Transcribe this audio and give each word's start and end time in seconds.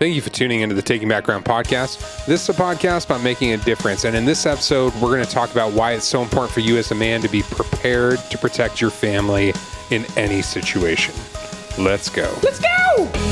Thank 0.00 0.14
you 0.14 0.22
for 0.22 0.30
tuning 0.30 0.62
into 0.62 0.74
the 0.74 0.80
Taking 0.80 1.08
Background 1.08 1.44
podcast. 1.44 2.24
This 2.24 2.48
is 2.48 2.48
a 2.48 2.58
podcast 2.58 3.04
about 3.04 3.22
making 3.22 3.52
a 3.52 3.58
difference. 3.58 4.06
And 4.06 4.16
in 4.16 4.24
this 4.24 4.46
episode, 4.46 4.94
we're 4.94 5.14
going 5.14 5.22
to 5.22 5.30
talk 5.30 5.52
about 5.52 5.74
why 5.74 5.92
it's 5.92 6.06
so 6.06 6.22
important 6.22 6.54
for 6.54 6.60
you 6.60 6.78
as 6.78 6.90
a 6.90 6.94
man 6.94 7.20
to 7.20 7.28
be 7.28 7.42
prepared 7.42 8.18
to 8.30 8.38
protect 8.38 8.80
your 8.80 8.88
family 8.88 9.52
in 9.90 10.06
any 10.16 10.40
situation. 10.40 11.14
Let's 11.76 12.08
go. 12.08 12.34
Let's 12.42 12.60
go! 12.60 13.29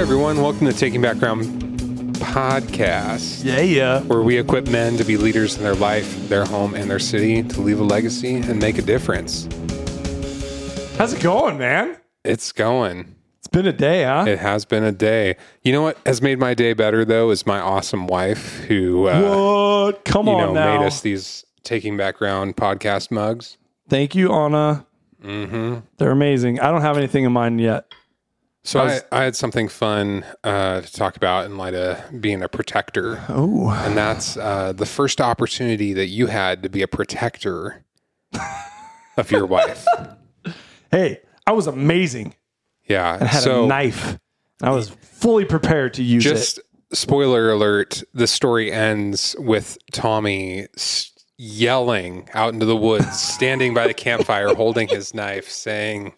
Hey, 0.00 0.04
everyone. 0.04 0.40
Welcome 0.40 0.66
to 0.66 0.72
Taking 0.72 1.02
Background 1.02 1.44
podcast, 2.14 3.44
Yeah, 3.44 3.60
yeah. 3.60 4.00
where 4.04 4.22
we 4.22 4.38
equip 4.38 4.66
men 4.70 4.96
to 4.96 5.04
be 5.04 5.18
leaders 5.18 5.58
in 5.58 5.62
their 5.62 5.74
life, 5.74 6.26
their 6.30 6.46
home, 6.46 6.72
and 6.72 6.90
their 6.90 6.98
city 6.98 7.42
to 7.42 7.60
leave 7.60 7.80
a 7.80 7.84
legacy 7.84 8.36
and 8.36 8.58
make 8.58 8.78
a 8.78 8.82
difference. 8.82 9.44
How's 10.96 11.12
it 11.12 11.22
going, 11.22 11.58
man? 11.58 11.98
It's 12.24 12.50
going. 12.50 13.14
It's 13.40 13.46
been 13.48 13.66
a 13.66 13.74
day, 13.74 14.04
huh? 14.04 14.24
It 14.26 14.38
has 14.38 14.64
been 14.64 14.84
a 14.84 14.90
day. 14.90 15.36
You 15.64 15.72
know 15.72 15.82
what 15.82 15.98
has 16.06 16.22
made 16.22 16.38
my 16.38 16.54
day 16.54 16.72
better, 16.72 17.04
though, 17.04 17.28
is 17.28 17.44
my 17.44 17.60
awesome 17.60 18.06
wife 18.06 18.60
who, 18.60 19.06
uh, 19.06 19.84
what? 19.84 20.06
Come 20.06 20.28
you 20.28 20.32
on 20.32 20.38
know, 20.38 20.52
now. 20.54 20.78
made 20.78 20.86
us 20.86 21.02
these 21.02 21.44
Taking 21.62 21.98
Background 21.98 22.56
podcast 22.56 23.10
mugs. 23.10 23.58
Thank 23.90 24.14
you, 24.14 24.32
Anna. 24.32 24.86
Mm-hmm. 25.22 25.80
They're 25.98 26.10
amazing. 26.10 26.58
I 26.58 26.70
don't 26.70 26.80
have 26.80 26.96
anything 26.96 27.24
in 27.24 27.32
mind 27.32 27.60
yet. 27.60 27.84
So 28.62 28.80
I 28.80 28.82
I, 28.82 28.86
was- 28.86 29.04
I 29.12 29.24
had 29.24 29.36
something 29.36 29.68
fun 29.68 30.24
uh, 30.44 30.82
to 30.82 30.92
talk 30.92 31.16
about 31.16 31.46
in 31.46 31.56
light 31.56 31.74
of 31.74 32.20
being 32.20 32.42
a 32.42 32.48
protector. 32.48 33.22
Oh, 33.28 33.70
And 33.70 33.96
that's 33.96 34.36
uh, 34.36 34.72
the 34.72 34.86
first 34.86 35.20
opportunity 35.20 35.92
that 35.94 36.06
you 36.08 36.26
had 36.26 36.62
to 36.62 36.68
be 36.68 36.82
a 36.82 36.88
protector 36.88 37.84
of 39.16 39.30
your 39.30 39.46
wife. 39.56 39.86
hey, 40.90 41.20
I 41.46 41.52
was 41.52 41.66
amazing. 41.66 42.34
Yeah. 42.88 43.18
I 43.20 43.24
had 43.24 43.42
so 43.42 43.64
a 43.64 43.66
knife. 43.66 44.18
I 44.62 44.70
was 44.70 44.90
fully 44.90 45.44
prepared 45.46 45.94
to 45.94 46.02
use 46.02 46.26
it. 46.26 46.28
just 46.28 46.60
spoiler 46.92 47.50
alert, 47.50 48.02
the 48.12 48.26
story 48.26 48.70
ends 48.72 49.34
with 49.38 49.78
Tommy 49.92 50.66
yelling 51.38 52.28
out 52.34 52.52
into 52.52 52.66
the 52.66 52.76
woods, 52.76 53.18
standing 53.20 53.72
by 53.72 53.86
the 53.86 53.94
campfire, 54.06 54.54
holding 54.54 54.88
his 54.88 55.14
knife, 55.14 55.48
saying, 55.48 56.12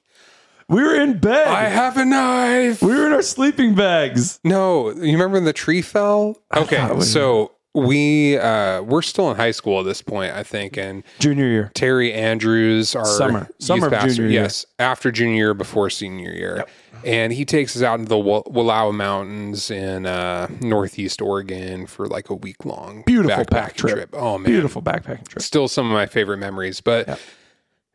We 0.72 0.82
were 0.82 0.94
in 1.00 1.18
bed. 1.18 1.46
I 1.48 1.64
have 1.68 1.96
a 1.96 2.04
knife. 2.04 2.82
we 2.82 2.94
were 2.94 3.06
in 3.06 3.12
our 3.12 3.22
sleeping 3.22 3.74
bags. 3.74 4.40
No, 4.44 4.90
you 4.90 5.12
remember 5.12 5.34
when 5.34 5.44
the 5.44 5.52
tree 5.52 5.82
fell? 5.82 6.36
Okay, 6.56 7.00
so 7.00 7.52
we 7.74 8.36
uh 8.36 8.82
we're 8.82 9.00
still 9.02 9.30
in 9.30 9.36
high 9.36 9.50
school 9.50 9.80
at 9.80 9.84
this 9.86 10.02
point, 10.02 10.32
I 10.34 10.42
think, 10.42 10.76
and 10.76 11.02
Junior 11.18 11.46
year. 11.46 11.70
Terry 11.74 12.12
Andrews, 12.12 12.94
our 12.94 13.04
Summer. 13.06 13.38
youth 13.40 13.52
Summer 13.60 13.86
of 13.86 13.92
pastor, 13.94 14.08
junior 14.14 14.30
year. 14.30 14.42
yes, 14.42 14.66
after 14.78 15.10
junior 15.10 15.34
year, 15.36 15.54
before 15.54 15.88
senior 15.88 16.32
year, 16.32 16.64
and 17.04 17.32
he 17.32 17.44
takes 17.46 17.74
us 17.74 17.82
out 17.82 17.98
into 17.98 18.10
the 18.10 18.18
Wa- 18.18 18.42
Wallowa 18.42 18.94
Mountains 18.94 19.70
in 19.70 20.04
uh, 20.04 20.48
northeast 20.60 21.22
Oregon 21.22 21.86
for 21.86 22.06
like 22.06 22.28
a 22.28 22.34
week 22.34 22.64
long 22.66 23.02
Beautiful 23.06 23.44
backpacking 23.44 23.50
back 23.50 23.74
trip. 23.76 24.10
Oh 24.12 24.36
man, 24.38 24.50
Beautiful 24.50 24.82
backpacking 24.82 25.28
trip. 25.28 25.42
still 25.42 25.66
some 25.68 25.86
of 25.86 25.92
my 25.92 26.04
favorite 26.06 26.38
memories. 26.38 26.82
But 26.82 27.18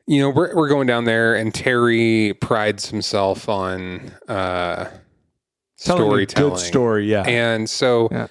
you 0.07 0.19
know, 0.21 0.29
we're 0.29 0.55
we're 0.55 0.69
going 0.69 0.87
down 0.87 1.03
there, 1.03 1.35
and 1.35 1.53
Terry 1.53 2.33
prides 2.39 2.89
himself 2.89 3.47
on 3.49 4.11
uh, 4.27 4.89
storytelling. 5.75 6.53
Good 6.53 6.59
story, 6.59 7.09
yeah. 7.11 7.23
And 7.23 7.69
so, 7.69 8.07
Yeah. 8.11 8.27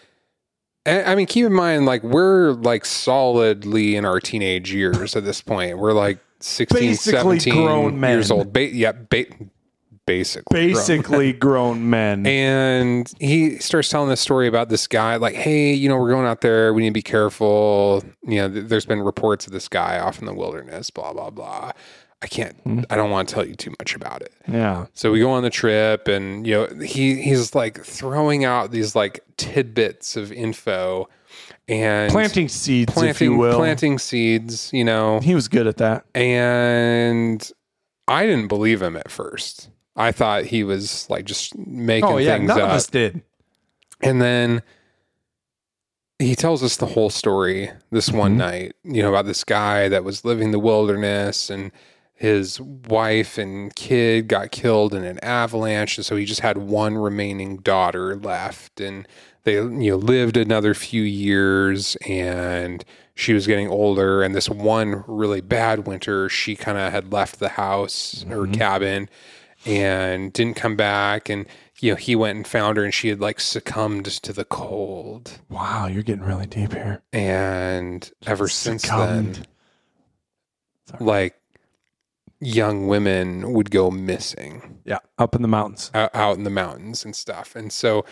and, 0.84 1.06
I 1.08 1.14
mean, 1.14 1.26
keep 1.26 1.44
in 1.46 1.52
mind, 1.52 1.86
like, 1.86 2.02
we're 2.02 2.52
like 2.52 2.84
solidly 2.84 3.96
in 3.96 4.04
our 4.04 4.20
teenage 4.20 4.72
years 4.72 5.14
at 5.16 5.24
this 5.24 5.40
point. 5.42 5.78
We're 5.78 5.92
like 5.92 6.18
16, 6.40 6.80
Basically 6.80 7.38
17 7.40 7.54
grown 7.54 8.00
men. 8.00 8.10
years 8.12 8.30
old. 8.30 8.52
Ba- 8.52 8.72
yeah, 8.74 8.92
ba- 8.92 9.26
basically. 10.06 10.72
grown. 10.72 10.74
Basically 10.74 11.32
grown 11.32 11.90
men. 11.90 12.26
And 12.26 13.12
he 13.20 13.58
starts 13.58 13.88
telling 13.88 14.08
this 14.08 14.20
story 14.20 14.46
about 14.48 14.68
this 14.68 14.86
guy, 14.86 15.16
like, 15.16 15.34
hey, 15.34 15.72
you 15.74 15.88
know, 15.88 15.96
we're 15.96 16.10
going 16.10 16.26
out 16.26 16.40
there. 16.40 16.72
We 16.72 16.82
need 16.82 16.90
to 16.90 16.94
be 16.94 17.02
careful. 17.02 18.02
You 18.26 18.36
know, 18.42 18.50
th- 18.52 18.66
there's 18.68 18.86
been 18.86 19.02
reports 19.02 19.46
of 19.46 19.52
this 19.52 19.68
guy 19.68 19.98
off 19.98 20.18
in 20.20 20.26
the 20.26 20.34
wilderness, 20.34 20.90
blah, 20.90 21.12
blah, 21.12 21.30
blah. 21.30 21.72
I 22.22 22.28
can't, 22.28 22.56
Hmm. 22.64 22.80
I 22.88 22.96
don't 22.96 23.10
want 23.10 23.28
to 23.28 23.34
tell 23.34 23.44
you 23.46 23.54
too 23.54 23.72
much 23.78 23.94
about 23.94 24.22
it. 24.22 24.32
yeah. 24.48 24.86
So 24.94 25.12
we 25.12 25.20
go 25.20 25.30
on 25.32 25.42
the 25.42 25.50
trip, 25.50 26.08
and 26.08 26.46
you 26.46 26.54
know 26.54 26.82
he 26.82 27.20
he's 27.20 27.54
like 27.54 27.84
throwing 27.84 28.42
out 28.44 28.70
these 28.70 28.96
like 28.96 29.20
tidbits 29.36 30.16
of 30.16 30.32
info 30.32 31.08
and 31.68 32.10
Planting 32.10 32.48
seeds, 32.48 32.90
planting 32.94 33.10
if 33.10 33.20
you 33.20 33.36
will. 33.36 33.56
planting 33.58 33.98
seeds, 33.98 34.70
you 34.72 34.82
know. 34.82 35.20
He 35.20 35.34
was 35.34 35.46
good 35.48 35.66
at 35.66 35.76
that. 35.76 36.06
And 36.14 37.52
I 38.08 38.24
didn't 38.24 38.48
believe 38.48 38.80
him 38.80 38.96
at 38.96 39.10
first. 39.10 39.68
I 39.96 40.12
thought 40.12 40.44
he 40.44 40.62
was 40.64 41.08
like 41.08 41.24
just 41.24 41.56
making 41.56 42.08
Oh, 42.10 42.16
yeah. 42.18 42.36
things 42.36 42.48
None 42.48 42.58
up. 42.60 42.64
of 42.64 42.70
us 42.70 42.86
did. 42.86 43.22
And 44.02 44.20
then 44.20 44.62
he 46.18 46.34
tells 46.34 46.62
us 46.62 46.76
the 46.76 46.86
whole 46.86 47.10
story 47.10 47.70
this 47.90 48.10
one 48.10 48.34
Mhm. 48.34 48.38
night, 48.38 48.72
you 48.84 49.02
know, 49.02 49.10
about 49.10 49.26
this 49.26 49.44
guy 49.44 49.88
that 49.88 50.04
was 50.04 50.24
living 50.24 50.46
in 50.46 50.50
the 50.52 50.58
wilderness 50.58 51.50
and 51.50 51.70
his 52.14 52.58
wife 52.60 53.36
and 53.36 53.74
kid 53.76 54.26
got 54.26 54.50
killed 54.50 54.94
in 54.94 55.04
an 55.04 55.18
avalanche. 55.22 55.98
And 55.98 56.06
so 56.06 56.16
he 56.16 56.24
just 56.24 56.40
had 56.40 56.56
one 56.56 56.96
remaining 56.96 57.58
daughter 57.58 58.16
left. 58.16 58.80
And 58.80 59.06
they, 59.44 59.54
you 59.56 59.90
know, 59.90 59.96
lived 59.96 60.38
another 60.38 60.72
few 60.72 61.02
years 61.02 61.96
and 62.08 62.82
she 63.14 63.34
was 63.34 63.46
getting 63.46 63.68
older. 63.68 64.22
And 64.22 64.34
this 64.34 64.48
one 64.48 65.04
really 65.06 65.42
bad 65.42 65.86
winter, 65.86 66.30
she 66.30 66.56
kind 66.56 66.78
of 66.78 66.90
had 66.90 67.12
left 67.12 67.38
the 67.38 67.50
house 67.50 68.24
or 68.30 68.46
cabin 68.46 69.10
and 69.66 70.32
didn't 70.32 70.56
come 70.56 70.76
back. 70.76 71.28
And, 71.28 71.46
you 71.80 71.92
know, 71.92 71.96
he 71.96 72.14
went 72.16 72.36
and 72.36 72.46
found 72.46 72.76
her 72.76 72.84
and 72.84 72.94
she 72.94 73.08
had 73.08 73.20
like 73.20 73.40
succumbed 73.40 74.06
to 74.06 74.32
the 74.32 74.44
cold. 74.44 75.40
Wow, 75.48 75.86
you're 75.86 76.02
getting 76.02 76.24
really 76.24 76.46
deep 76.46 76.72
here. 76.72 77.02
And 77.12 78.10
ever 78.26 78.48
since 78.48 78.82
Succumbed. 78.82 79.34
then, 79.36 79.46
Sorry. 80.88 81.04
like 81.04 81.40
young 82.40 82.86
women 82.86 83.52
would 83.52 83.70
go 83.70 83.90
missing 83.90 84.78
Yeah, 84.84 84.98
up 85.18 85.34
in 85.34 85.42
the 85.42 85.48
mountains. 85.48 85.90
out, 85.94 86.14
out 86.14 86.36
in 86.36 86.44
the 86.44 86.50
mountains 86.50 87.04
and 87.04 87.16
stuff. 87.16 87.56
And 87.56 87.72
so 87.72 88.04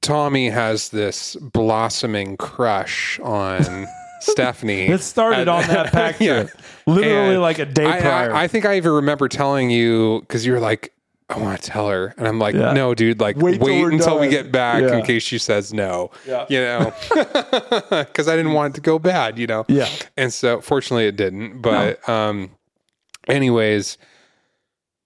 Tommy 0.00 0.50
has 0.50 0.88
this 0.90 1.36
blossoming 1.36 2.36
crush 2.36 3.18
on 3.20 3.86
Stephanie. 4.20 4.86
It 4.88 5.00
started 5.02 5.48
on 5.48 5.66
that 5.68 5.92
pack 5.92 6.20
Yeah. 6.20 6.44
trip. 6.44 6.60
Literally 6.86 7.34
And 7.34 7.42
like 7.42 7.58
a 7.58 7.66
day 7.66 7.86
I, 7.86 8.00
prior. 8.00 8.32
I, 8.32 8.44
I 8.44 8.48
think 8.48 8.64
I 8.66 8.76
even 8.76 8.92
remember 8.92 9.28
telling 9.28 9.70
you 9.70 10.20
because 10.20 10.44
you 10.46 10.52
were 10.52 10.60
like, 10.60 10.92
I 11.28 11.38
want 11.38 11.62
to 11.62 11.70
tell 11.70 11.88
her. 11.88 12.12
And 12.18 12.26
I'm 12.26 12.38
like, 12.40 12.54
Yeah. 12.56 12.72
no, 12.72 12.92
dude, 12.94 13.20
like 13.20 13.36
Wait 13.36 13.60
wait, 13.60 13.68
till 13.74 13.80
we're 13.82 13.90
until 13.92 14.18
we 14.18 14.26
done." 14.26 14.30
get 14.30 14.52
back 14.52 14.82
Yeah. 14.82 14.96
in 14.98 15.04
case 15.04 15.22
she 15.22 15.38
says 15.38 15.72
no. 15.72 16.10
Yeah. 16.26 16.44
You 16.48 16.60
know, 16.60 16.92
because 17.90 18.26
I 18.28 18.34
didn't 18.36 18.52
want 18.52 18.74
it 18.74 18.76
to 18.76 18.80
go 18.80 18.98
bad, 18.98 19.38
you 19.38 19.46
know? 19.46 19.64
yeah. 19.68 19.88
And 20.16 20.32
so 20.34 20.60
fortunately 20.60 21.06
it 21.06 21.16
didn't. 21.16 21.60
But 21.62 22.06
um 22.08 22.50
anyways, 23.28 23.96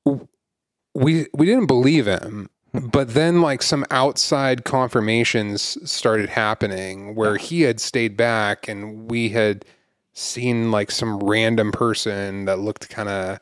w- 0.07 0.27
we 0.95 1.27
we 1.35 1.45
didn't 1.47 1.67
believe 1.67 2.07
him. 2.07 2.49
But 2.75 3.15
then 3.15 3.41
like 3.41 3.63
some 3.63 3.85
outside 3.91 4.65
confirmations 4.65 5.79
started 5.91 6.29
happening 6.29 7.15
where 7.15 7.37
he 7.37 7.63
had 7.63 7.81
stayed 7.81 8.17
back 8.17 8.67
and 8.67 9.09
we 9.09 9.29
had 9.29 9.65
seen 10.13 10.71
like 10.73 10.91
some 10.91 11.19
random 11.19 11.71
person 11.71 12.47
that 12.47 12.59
looked 12.59 12.89
kind 12.89 13.09
of 13.09 13.39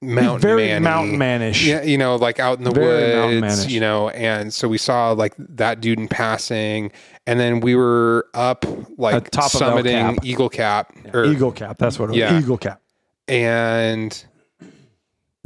mountain 0.00 0.40
Very 0.40 0.66
man 0.66 0.82
mountain 0.82 1.16
manish. 1.18 1.64
yeah, 1.64 1.82
you 1.82 1.98
know, 1.98 2.16
like 2.16 2.38
out 2.38 2.58
in 2.58 2.64
the 2.64 2.70
Very 2.70 3.40
woods, 3.40 3.72
you 3.72 3.80
know, 3.80 4.08
and 4.10 4.52
so 4.52 4.68
we 4.68 4.78
saw 4.78 5.12
like 5.12 5.34
that 5.38 5.80
dude 5.80 5.98
in 5.98 6.08
passing, 6.08 6.90
and 7.26 7.38
then 7.40 7.60
we 7.60 7.74
were 7.74 8.26
up 8.34 8.64
like 8.96 9.14
At 9.14 9.32
top 9.32 9.50
summiting 9.50 10.14
Cap. 10.14 10.24
Eagle 10.24 10.48
Cap, 10.48 10.92
or, 11.12 11.24
Eagle 11.24 11.52
cap. 11.52 11.78
That's 11.78 11.98
what 11.98 12.06
it 12.06 12.12
was. 12.12 12.18
Yeah. 12.18 12.38
Eagle 12.38 12.58
cap. 12.58 12.80
and 13.26 14.24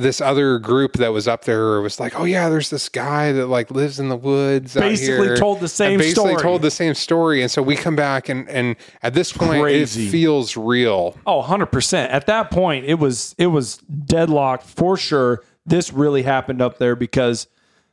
this 0.03 0.21
other 0.21 0.59
group 0.59 0.95
that 0.95 1.13
was 1.13 1.27
up 1.27 1.45
there 1.45 1.81
was 1.81 1.99
like, 1.99 2.19
"Oh 2.19 2.25
yeah, 2.25 2.49
there's 2.49 2.71
this 2.71 2.89
guy 2.89 3.33
that 3.33 3.47
like 3.47 3.71
lives 3.71 3.99
in 3.99 4.09
the 4.09 4.17
woods." 4.17 4.75
Basically 4.75 5.27
here." 5.29 5.37
told 5.37 5.61
the 5.61 5.69
same 5.69 5.99
basically 5.99 6.31
story. 6.33 6.43
told 6.43 6.63
the 6.63 6.71
same 6.71 6.95
story, 6.95 7.41
and 7.43 7.51
so 7.51 7.63
we 7.63 7.77
come 7.77 7.97
back 7.97 8.29
and 8.29 8.49
and 8.49 8.77
at 9.03 9.15
this 9.15 9.33
point 9.33 9.63
Crazy. 9.63 10.09
it 10.09 10.11
feels 10.11 10.57
real. 10.57 11.17
Oh, 11.27 11.43
100%. 11.43 12.09
At 12.11 12.27
that 12.27 12.51
point, 12.51 12.85
it 12.85 12.95
was 12.95 13.35
it 13.39 13.47
was 13.49 13.79
deadlocked 13.79 14.65
for 14.67 14.97
sure. 14.97 15.43
This 15.65 15.93
really 15.93 16.23
happened 16.23 16.61
up 16.61 16.79
there 16.79 16.97
because 16.97 17.47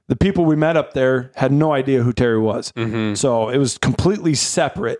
the 0.07 0.15
people 0.15 0.43
we 0.45 0.55
met 0.55 0.75
up 0.75 0.93
there 0.93 1.31
had 1.35 1.51
no 1.51 1.71
idea 1.71 2.01
who 2.01 2.11
Terry 2.11 2.39
was. 2.39 2.71
Mm-hmm. 2.73 3.13
So 3.13 3.49
it 3.49 3.59
was 3.59 3.77
completely 3.77 4.33
separate. 4.33 4.99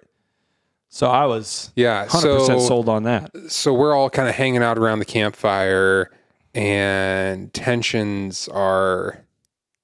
So 0.91 1.07
I 1.07 1.25
was 1.25 1.71
Yeah, 1.75 2.05
100% 2.07 2.45
so 2.47 2.59
sold 2.59 2.89
on 2.89 3.03
that. 3.03 3.31
so 3.47 3.73
we're 3.73 3.95
all 3.95 4.09
kind 4.09 4.27
of 4.27 4.35
hanging 4.35 4.63
out 4.63 4.77
around 4.77 4.99
the 4.99 5.05
campfire 5.05 6.09
and 6.55 7.53
tensions 7.53 8.47
are 8.49 9.25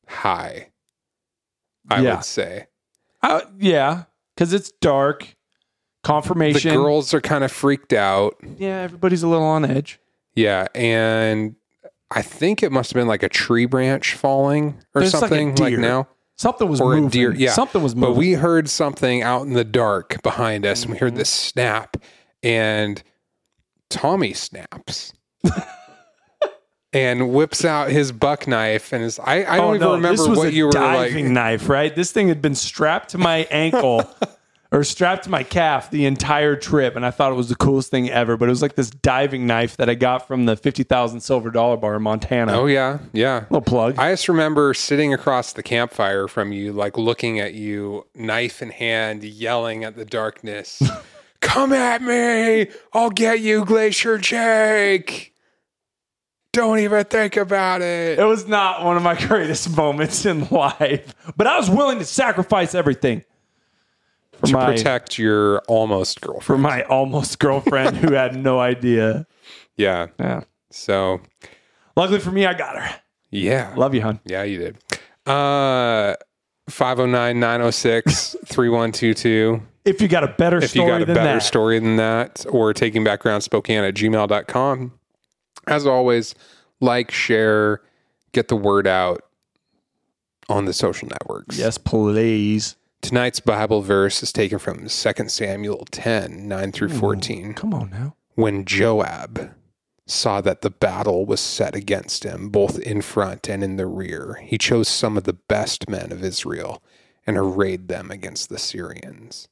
high. 0.07 0.69
I 1.89 2.01
Yeah. 2.01 2.15
would 2.15 2.25
say 2.25 2.67
Uh, 3.21 3.41
yeah, 3.57 4.03
because 4.35 4.53
it's 4.53 4.71
dark. 4.81 5.19
the 5.21 6.07
Confirmation. 6.07 6.75
girls 6.75 7.13
are 7.13 7.21
kind 7.21 7.43
of 7.43 7.51
freaked 7.51 7.93
out. 7.93 8.35
yeah, 8.57 8.81
everybody's 8.81 9.23
a 9.23 9.27
little 9.27 9.45
on 9.45 9.65
edge. 9.65 9.99
Yeah, 10.35 10.67
and 10.75 11.55
I 12.11 12.21
think 12.21 12.61
it 12.61 12.71
must 12.71 12.91
have 12.91 12.95
been 12.99 13.07
like 13.07 13.23
a 13.23 13.29
tree 13.29 13.65
branch 13.65 14.13
falling 14.13 14.77
or 14.93 15.01
There's 15.01 15.13
like 15.13 15.21
something 15.21 15.55
like, 15.55 15.71
deer. 15.71 15.79
now. 15.79 16.07
Something 16.37 16.67
was 16.69 16.81
Or 16.81 16.89
moving. 16.91 17.05
a 17.05 17.09
deer, 17.09 17.33
yeah. 17.33 17.51
Something 17.53 17.81
was 17.81 17.95
moving. 17.95 18.13
But 18.13 18.17
we 18.19 18.33
heard 18.33 18.69
something 18.69 19.21
out 19.23 19.43
in 19.47 19.53
the 19.53 19.63
dark 19.63 20.21
behind 20.21 20.65
us, 20.65 20.83
and 20.83 20.91
we 20.91 20.97
heard 20.99 21.15
this 21.15 21.29
snap, 21.29 21.97
and 22.43 23.01
Tommy 23.89 24.33
snaps. 24.33 25.13
and 26.95 27.33
whips 27.33 27.65
out 27.65 27.89
his 27.91 28.13
buck 28.13 28.47
knife 28.47 28.93
and 28.93 29.03
is 29.03 29.19
I, 29.19 29.41
I 29.41 29.57
oh, 29.57 29.57
don't 29.57 29.65
oh 29.65 29.75
even 29.75 29.79
no, 29.81 29.93
remember 29.95 30.17
this 30.17 30.27
was 30.29 30.37
what 30.37 30.47
a 30.47 30.53
you 30.53 30.67
were 30.67 30.71
diving 30.71 31.25
like 31.25 31.33
knife, 31.33 31.67
right? 31.67 31.93
This 31.93 32.13
thing 32.13 32.29
had 32.29 32.41
been 32.41 32.55
strapped 32.55 33.09
to 33.09 33.17
my 33.17 33.45
ankle 33.51 34.09
or 34.71 34.85
strapped 34.85 35.25
to 35.25 35.29
my 35.29 35.43
calf 35.43 35.91
the 35.91 36.05
entire 36.05 36.55
trip, 36.55 36.95
and 36.95 37.05
I 37.05 37.11
thought 37.11 37.33
it 37.33 37.35
was 37.35 37.49
the 37.49 37.55
coolest 37.55 37.91
thing 37.91 38.09
ever. 38.09 38.37
But 38.37 38.47
it 38.47 38.49
was 38.49 38.61
like 38.61 38.75
this 38.75 38.89
diving 38.89 39.45
knife 39.45 39.75
that 39.75 39.89
I 39.89 39.95
got 39.95 40.25
from 40.25 40.45
the 40.45 40.55
fifty 40.55 40.83
thousand 40.83 41.19
silver 41.19 41.51
dollar 41.51 41.75
bar 41.75 41.97
in 41.97 42.03
Montana. 42.03 42.53
Oh 42.53 42.65
yeah, 42.65 42.99
yeah. 43.11 43.41
Little 43.49 43.59
plug. 43.59 43.99
I 43.99 44.13
just 44.13 44.29
remember 44.29 44.73
sitting 44.73 45.13
across 45.13 45.51
the 45.51 45.63
campfire 45.63 46.29
from 46.29 46.53
you, 46.53 46.71
like 46.71 46.97
looking 46.97 47.41
at 47.41 47.53
you, 47.55 48.05
knife 48.15 48.61
in 48.61 48.69
hand, 48.69 49.21
yelling 49.25 49.83
at 49.83 49.97
the 49.97 50.05
darkness, 50.05 50.81
Come 51.41 51.73
at 51.73 52.01
me! 52.01 52.73
I'll 52.93 53.11
get 53.11 53.41
you, 53.41 53.65
Glacier 53.65 54.17
Jake! 54.17 55.34
Don't 56.55 56.79
even 56.79 57.03
think 57.05 57.37
about 57.37 57.81
it. 57.81 58.17
it 58.19 58.23
was 58.23 58.47
not 58.47 58.83
one 58.83 58.97
of 58.97 59.03
my 59.03 59.15
greatest 59.27 59.75
moments 59.75 60.25
in 60.25 60.47
life, 60.49 61.13
but 61.37 61.47
I 61.47 61.57
was 61.57 61.69
willing 61.69 61.99
to 61.99 62.05
sacrifice 62.05 62.73
everything 62.73 63.23
for 64.33 64.47
To 64.47 64.53
my 64.53 64.65
protect 64.65 65.17
your 65.19 65.59
almost 65.67 66.21
girlfriend. 66.21 66.43
for 66.43 66.57
my 66.57 66.83
almost 66.83 67.39
girlfriend 67.39 67.97
who 67.97 68.13
had 68.13 68.35
no 68.35 68.59
idea. 68.59 69.25
Yeah. 69.77 70.07
Yeah. 70.17 70.41
So, 70.71 71.19
Luckily 71.97 72.19
for 72.19 72.31
me, 72.31 72.45
I 72.45 72.53
got 72.53 72.81
her. 72.81 72.99
yeah. 73.29 73.73
Love 73.75 73.93
you, 73.93 74.01
hon. 74.01 74.21
Yeah, 74.23 74.43
you 74.43 74.57
did. 74.57 74.77
Uh, 75.29 76.15
509 76.69 77.39
906 77.41 78.37
3122. 78.45 79.61
If 79.83 80.01
you 80.01 80.07
got 80.07 80.23
a 80.23 80.27
better 80.29 80.57
if 80.59 80.73
you 80.75 80.87
got 80.87 81.01
a 81.01 81.05
better 81.05 81.19
that, 81.19 81.43
story 81.43 81.79
than 81.79 81.97
that 81.97 82.45
or 82.49 82.73
taking 82.73 83.03
background 83.03 83.43
spokane 83.43 83.83
at 83.83 83.93
gmail.com 83.95 84.93
as 85.67 85.85
always 85.85 86.35
like 86.79 87.11
share 87.11 87.81
get 88.31 88.47
the 88.47 88.55
word 88.55 88.87
out 88.87 89.21
on 90.49 90.65
the 90.65 90.73
social 90.73 91.07
networks 91.07 91.57
yes, 91.57 91.77
please. 91.77 92.75
tonight's 93.01 93.39
bible 93.39 93.81
verse 93.81 94.21
is 94.21 94.31
taken 94.31 94.59
from 94.59 94.87
2 94.87 94.89
samuel 95.29 95.85
10 95.91 96.47
9 96.47 96.71
through 96.71 96.89
14 96.89 97.53
Come 97.53 97.73
on 97.73 97.89
now. 97.89 98.15
when 98.35 98.65
joab 98.65 99.51
saw 100.07 100.39
that 100.41 100.61
the 100.61 100.69
battle 100.69 101.25
was 101.25 101.39
set 101.39 101.75
against 101.75 102.23
him 102.23 102.49
both 102.49 102.77
in 102.79 103.01
front 103.01 103.49
and 103.49 103.63
in 103.63 103.75
the 103.77 103.87
rear 103.87 104.39
he 104.43 104.57
chose 104.57 104.87
some 104.87 105.17
of 105.17 105.23
the 105.23 105.33
best 105.33 105.89
men 105.89 106.11
of 106.11 106.23
israel 106.23 106.83
and 107.25 107.37
arrayed 107.37 107.87
them 107.87 108.11
against 108.11 108.49
the 108.49 108.59
syrians 108.59 109.47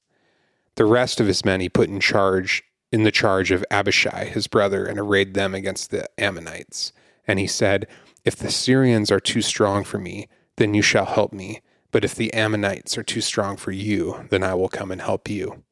the 0.75 0.86
rest 0.86 1.19
of 1.19 1.25
his 1.27 1.44
men 1.44 1.59
he 1.59 1.69
put 1.69 1.89
in 1.89 2.00
charge 2.00 2.63
in 2.94 3.01
the 3.01 3.12
charge 3.12 3.50
of 3.50 3.66
Abishai, 3.72 4.25
his 4.25 4.45
brother, 4.45 4.86
and 4.86 5.00
arrayed 5.00 5.34
them 5.34 5.56
against 5.56 5.90
the 5.90 6.07
Ammonites. 6.19 6.94
And 7.28 7.40
he 7.40 7.48
said, 7.48 7.88
If 8.24 8.36
the 8.36 8.51
Syrians 8.51 9.12
are 9.12 9.19
too 9.19 9.42
strong 9.42 9.84
for 9.84 9.98
me, 9.98 10.28
then 10.57 10.75
you 10.75 10.84
shall 10.84 11.06
help 11.06 11.34
me. 11.34 11.62
But 11.92 12.06
if 12.06 12.13
the 12.13 12.31
Ammonites 12.36 12.95
are 12.95 13.04
too 13.04 13.22
strong 13.22 13.57
for 13.57 13.72
you, 13.72 14.28
then 14.30 14.44
I 14.44 14.54
will 14.54 14.69
come 14.69 14.92
and 14.92 15.01
help 15.01 15.28
you. 15.28 15.63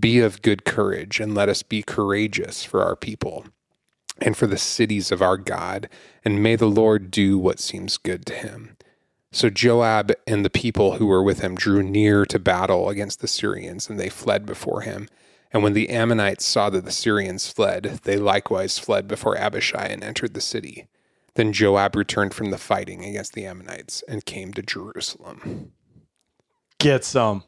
Be 0.00 0.18
of 0.18 0.42
good 0.42 0.64
courage, 0.64 1.20
and 1.20 1.32
let 1.32 1.48
us 1.48 1.62
be 1.62 1.80
courageous 1.80 2.64
for 2.64 2.82
our 2.82 2.96
people 2.96 3.46
and 4.20 4.36
for 4.36 4.48
the 4.48 4.58
cities 4.58 5.12
of 5.12 5.22
our 5.22 5.36
God, 5.36 5.88
and 6.24 6.42
may 6.42 6.56
the 6.56 6.66
Lord 6.66 7.12
do 7.12 7.38
what 7.38 7.60
seems 7.60 7.96
good 7.96 8.26
to 8.26 8.34
him. 8.34 8.76
So 9.30 9.48
Joab 9.48 10.12
and 10.26 10.44
the 10.44 10.50
people 10.50 10.96
who 10.96 11.06
were 11.06 11.22
with 11.22 11.38
him 11.38 11.54
drew 11.54 11.84
near 11.84 12.26
to 12.26 12.40
battle 12.40 12.88
against 12.88 13.20
the 13.20 13.28
Syrians, 13.28 13.88
and 13.88 14.00
they 14.00 14.08
fled 14.08 14.44
before 14.44 14.80
him. 14.80 15.08
And 15.52 15.62
when 15.62 15.72
the 15.72 15.88
Ammonites 15.90 16.44
saw 16.44 16.68
that 16.70 16.84
the 16.84 16.90
Syrians 16.90 17.50
fled, 17.50 18.00
they 18.04 18.16
likewise 18.16 18.78
fled 18.78 19.08
before 19.08 19.36
Abishai 19.36 19.86
and 19.86 20.04
entered 20.04 20.34
the 20.34 20.40
city. 20.40 20.88
Then 21.34 21.52
Joab 21.52 21.96
returned 21.96 22.34
from 22.34 22.50
the 22.50 22.58
fighting 22.58 23.04
against 23.04 23.32
the 23.32 23.46
Ammonites 23.46 24.02
and 24.08 24.24
came 24.24 24.52
to 24.54 24.62
Jerusalem. 24.62 25.72
Get 26.78 27.04
some. 27.04 27.44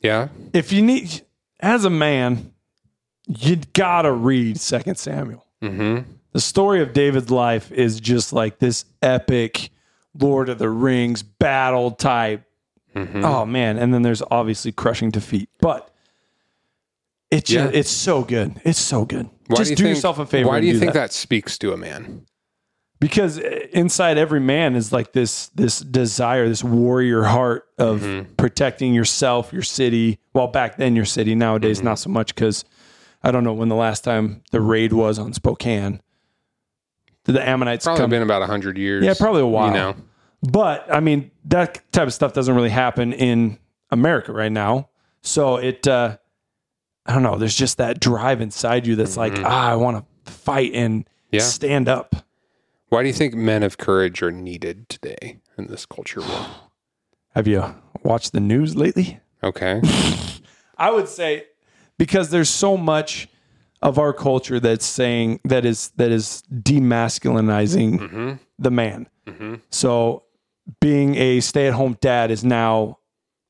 Yeah? 0.00 0.28
If 0.52 0.72
you 0.72 0.82
need, 0.82 1.22
as 1.60 1.84
a 1.84 1.90
man, 1.90 2.52
you 3.26 3.56
gotta 3.72 4.12
read 4.12 4.58
Second 4.60 4.96
Samuel. 4.96 5.46
Mm-hmm. 5.62 6.10
The 6.32 6.40
story 6.40 6.82
of 6.82 6.92
David's 6.92 7.30
life 7.30 7.70
is 7.70 8.00
just 8.00 8.32
like 8.32 8.58
this 8.58 8.84
epic 9.00 9.70
Lord 10.18 10.48
of 10.48 10.58
the 10.58 10.68
Rings 10.68 11.22
battle 11.22 11.92
type. 11.92 12.42
Mm-hmm. 12.94 13.24
Oh 13.24 13.44
man! 13.44 13.78
And 13.78 13.92
then 13.92 14.02
there's 14.02 14.22
obviously 14.30 14.72
crushing 14.72 15.10
defeat, 15.10 15.48
but 15.60 15.93
it's 17.34 17.50
Yeah. 17.50 17.64
just, 17.64 17.74
it's 17.74 17.90
so 17.90 18.22
good. 18.22 18.60
It's 18.64 18.78
so 18.80 19.04
good. 19.04 19.28
Why 19.46 19.56
just 19.56 19.70
you 19.70 19.76
do, 19.76 19.82
think- 19.84 19.96
yourself 19.96 20.18
a 20.18 20.26
favor. 20.26 20.48
Why 20.48 20.60
do 20.60 20.66
you 20.66 20.74
do 20.74 20.78
think 20.78 20.92
that. 20.94 21.00
that 21.00 21.12
speaks 21.12 21.58
to 21.58 21.72
a 21.72 21.76
man? 21.76 22.26
because 23.00 23.36
inside 23.38 24.16
every 24.16 24.40
man 24.40 24.74
is 24.76 24.92
like 24.92 25.12
this 25.12 25.48
this 25.48 25.80
desire 25.80 26.48
this 26.48 26.62
warrior 26.64 27.24
heart 27.24 27.64
of 27.76 28.00
Mm-hmm. 28.00 28.34
protecting 28.36 28.94
yourself 28.94 29.52
your 29.52 29.62
city 29.62 30.20
well 30.32 30.46
back 30.46 30.76
then 30.78 30.94
your 30.96 31.04
city 31.04 31.34
nowadays 31.34 31.78
Mm-hmm. 31.78 31.88
not 31.88 31.98
so 31.98 32.08
much 32.08 32.34
because 32.34 32.64
i 33.22 33.30
don't 33.32 33.42
know 33.44 33.52
when 33.52 33.68
the 33.68 33.74
last 33.74 34.04
time 34.04 34.42
the 34.52 34.60
raid 34.60 34.92
was 34.92 35.18
on 35.18 35.32
spokane 35.34 36.00
did 37.24 37.34
the 37.34 37.46
ammonites 37.46 37.84
Probably 37.84 38.00
come 38.02 38.10
been 38.10 38.22
about 38.22 38.40
100 38.40 38.78
years. 38.78 39.04
Yeah, 39.04 39.14
probably 39.18 39.42
a 39.42 39.46
while. 39.46 39.66
You 39.68 39.74
know? 39.74 39.96
but 40.42 40.86
i 40.90 41.00
mean 41.00 41.30
that 41.46 41.80
type 41.92 42.06
of 42.06 42.14
stuff 42.14 42.32
doesn't 42.32 42.54
really 42.54 42.70
happen 42.70 43.12
in 43.12 43.58
america 43.90 44.32
right 44.32 44.52
now 44.52 44.88
so 45.22 45.56
it 45.56 45.86
uh 45.88 46.16
i 47.06 47.12
don't 47.12 47.22
know 47.22 47.36
there's 47.38 47.56
just 47.56 47.78
that 47.78 48.00
drive 48.00 48.40
inside 48.40 48.86
you 48.86 48.96
that's 48.96 49.16
like 49.16 49.32
ah 49.44 49.70
i 49.70 49.76
want 49.76 50.04
to 50.24 50.32
fight 50.32 50.72
and 50.74 51.04
Mm-hmm. 51.04 51.36
Yeah. 51.36 51.42
stand 51.42 51.88
up 51.88 52.14
Why 52.90 53.02
do 53.02 53.08
you 53.08 53.12
think 53.14 53.34
men 53.34 53.62
of 53.64 53.76
courage 53.76 54.22
are 54.22 54.30
needed 54.30 54.88
today 54.88 55.40
in 55.58 55.66
this 55.66 55.84
culture 55.84 56.20
war? 56.20 56.46
have 57.34 57.48
you 57.48 57.74
watched 58.04 58.32
the 58.32 58.40
news 58.40 58.76
lately 58.76 59.18
Okay. 59.42 59.80
I 60.78 60.90
would 60.90 61.08
say 61.08 61.44
because 61.98 62.30
there's 62.30 62.48
so 62.50 62.76
much 62.76 63.28
of 63.82 63.98
our 63.98 64.12
culture 64.12 64.58
that's 64.60 64.86
saying 64.86 65.40
that 65.44 65.64
is 65.64 65.90
that 65.96 66.10
is 66.10 66.42
demasculinizing 66.52 68.38
the 68.58 68.70
man. 68.70 69.08
So 69.70 70.24
being 70.80 71.16
a 71.16 71.40
stay-at-home 71.40 71.98
dad 72.00 72.30
is 72.30 72.44
now 72.44 72.98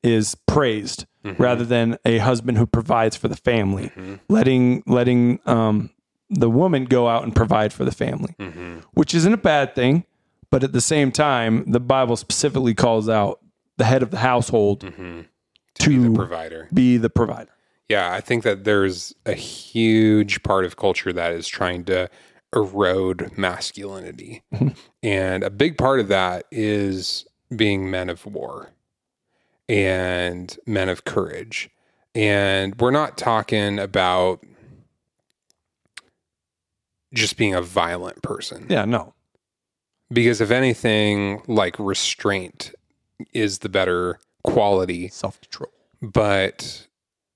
is 0.03 0.35
praised 0.47 1.05
Mm-hmm. 1.25 1.41
rather 1.41 1.65
than 1.65 1.97
a 2.05 2.19
husband 2.19 2.59
who 2.59 2.67
provides 2.67 3.15
for 3.15 3.27
the 3.27 3.35
family. 3.35 3.85
Mm-hmm. 3.85 4.15
Letting 4.29 4.83
letting 4.85 5.39
um, 5.47 5.89
the 6.29 6.51
woman 6.51 6.85
go 6.85 7.07
out 7.07 7.23
and 7.23 7.35
provide 7.35 7.73
for 7.73 7.83
the 7.83 7.91
family, 7.91 8.35
mm-hmm. 8.39 8.79
which 8.93 9.15
isn't 9.15 9.33
a 9.33 9.37
bad 9.37 9.73
thing, 9.73 10.05
but 10.51 10.63
at 10.63 10.71
the 10.71 10.81
same 10.81 11.11
time, 11.11 11.63
the 11.71 11.79
Bible 11.79 12.15
specifically 12.15 12.75
calls 12.75 13.09
out 13.09 13.39
the 13.77 13.85
head 13.85 14.03
of 14.03 14.11
the 14.11 14.17
household 14.17 14.81
to 14.81 15.89
be 15.89 15.97
the 15.97 16.11
provider. 16.11 16.69
be 16.71 16.97
the 16.97 17.09
provider. 17.09 17.51
Yeah, 17.89 18.11
I 18.11 18.21
think 18.21 18.43
that 18.43 18.63
there's 18.63 19.13
a 19.25 19.33
huge 19.33 20.43
part 20.43 20.63
of 20.63 20.75
culture 20.75 21.11
that 21.11 21.33
is 21.33 21.47
trying 21.47 21.85
to 21.85 22.07
erode 22.55 23.31
masculinity. 23.35 24.43
and 25.03 25.43
a 25.43 25.49
big 25.49 25.77
part 25.77 25.99
of 25.99 26.07
that 26.07 26.45
is 26.51 27.25
being 27.55 27.89
men 27.89 28.09
of 28.09 28.25
war 28.27 28.69
and 29.69 30.57
men 30.65 30.89
of 30.89 31.05
courage. 31.05 31.69
And 32.13 32.79
we're 32.79 32.91
not 32.91 33.17
talking 33.17 33.79
about 33.79 34.43
just 37.13 37.37
being 37.37 37.53
a 37.53 37.61
violent 37.61 38.21
person. 38.21 38.67
Yeah, 38.69 38.85
no. 38.85 39.13
Because 40.11 40.41
if 40.41 40.51
anything, 40.51 41.41
like 41.47 41.77
restraint 41.79 42.73
is 43.33 43.59
the 43.59 43.69
better 43.69 44.19
quality 44.43 45.07
Self 45.09 45.39
control. 45.41 45.71
but 46.01 46.85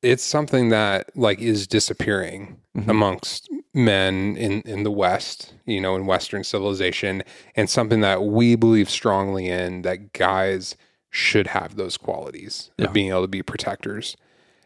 it's 0.01 0.23
something 0.23 0.69
that 0.69 1.09
like 1.17 1.39
is 1.39 1.65
disappearing 1.65 2.57
Mhm. 2.77 2.89
amongst 2.89 3.49
men 3.73 4.35
in 4.37 4.61
in 4.61 4.83
the 4.83 4.91
west 4.91 5.53
you 5.65 5.81
know 5.81 5.95
in 5.95 6.05
western 6.05 6.43
civilization 6.43 7.23
and 7.55 7.67
something 7.69 8.01
that 8.01 8.23
we 8.23 8.55
believe 8.55 8.89
strongly 8.89 9.47
in 9.47 9.81
that 9.81 10.13
guys 10.13 10.75
should 11.09 11.47
have 11.47 11.75
those 11.75 11.97
qualities 11.97 12.71
Yeah. 12.77 12.85
of 12.87 12.93
being 12.93 13.09
able 13.09 13.21
to 13.23 13.27
be 13.27 13.41
protectors 13.43 14.15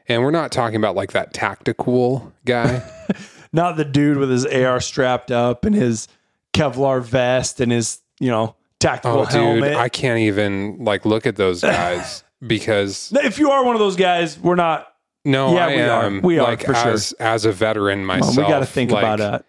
and 0.07 0.21
we're 0.21 0.31
not 0.31 0.51
talking 0.51 0.75
about 0.75 0.95
like 0.95 1.13
that 1.13 1.33
tactical 1.33 2.33
guy 2.45 2.83
Not 3.55 3.77
the 3.77 3.85
dude 3.85 4.17
with 4.17 4.31
his 4.31 4.45
AR 4.47 4.79
strapped 4.79 5.29
up 5.31 5.63
and 5.63 5.75
his 5.75 6.07
Kevlar 6.53 7.03
vest 7.03 7.59
and 7.61 7.71
his, 7.71 7.99
you 8.19 8.29
know, 8.31 8.55
tactical 8.79 9.19
Oh, 9.19 9.25
helmet. 9.25 9.63
dude, 9.73 9.73
I 9.77 9.89
can't 9.89 10.17
even 10.19 10.83
like 10.83 11.05
look 11.05 11.27
at 11.27 11.35
those 11.35 11.61
guys 11.61 12.23
because 12.47 13.13
if 13.15 13.37
you 13.37 13.51
are 13.51 13.63
one 13.63 13.75
of 13.75 13.79
those 13.79 13.95
guys, 13.95 14.39
we're 14.39 14.55
not. 14.55 14.87
no, 15.23 15.53
Yeah, 15.53 15.65
I 15.67 15.75
we 15.75 15.81
are. 15.83 16.03
am 16.05 16.21
We 16.23 16.39
are, 16.39 16.47
like 16.47 16.63
for 16.65 16.73
sure. 16.73 16.91
as 16.93 17.11
as 17.19 17.45
a 17.45 17.51
veteran 17.51 17.99
Well, 18.07 18.17
myself. 18.17 18.37
we 18.37 18.43
got 18.43 18.59
to 18.59 18.65
think 18.65 18.89
like, 18.89 19.03
about 19.03 19.19
that. 19.19 19.45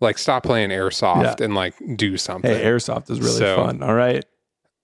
Like, 0.00 0.16
stop 0.18 0.42
playing 0.42 0.70
airsoft 0.70 1.40
and 1.40 1.54
like 1.54 1.74
do 1.96 2.16
something. 2.16 2.50
Hey, 2.50 2.64
airsoft 2.64 3.10
is 3.10 3.20
really 3.20 3.32
So- 3.32 3.56
fun. 3.56 3.82
All 3.82 3.94
right, 3.94 4.24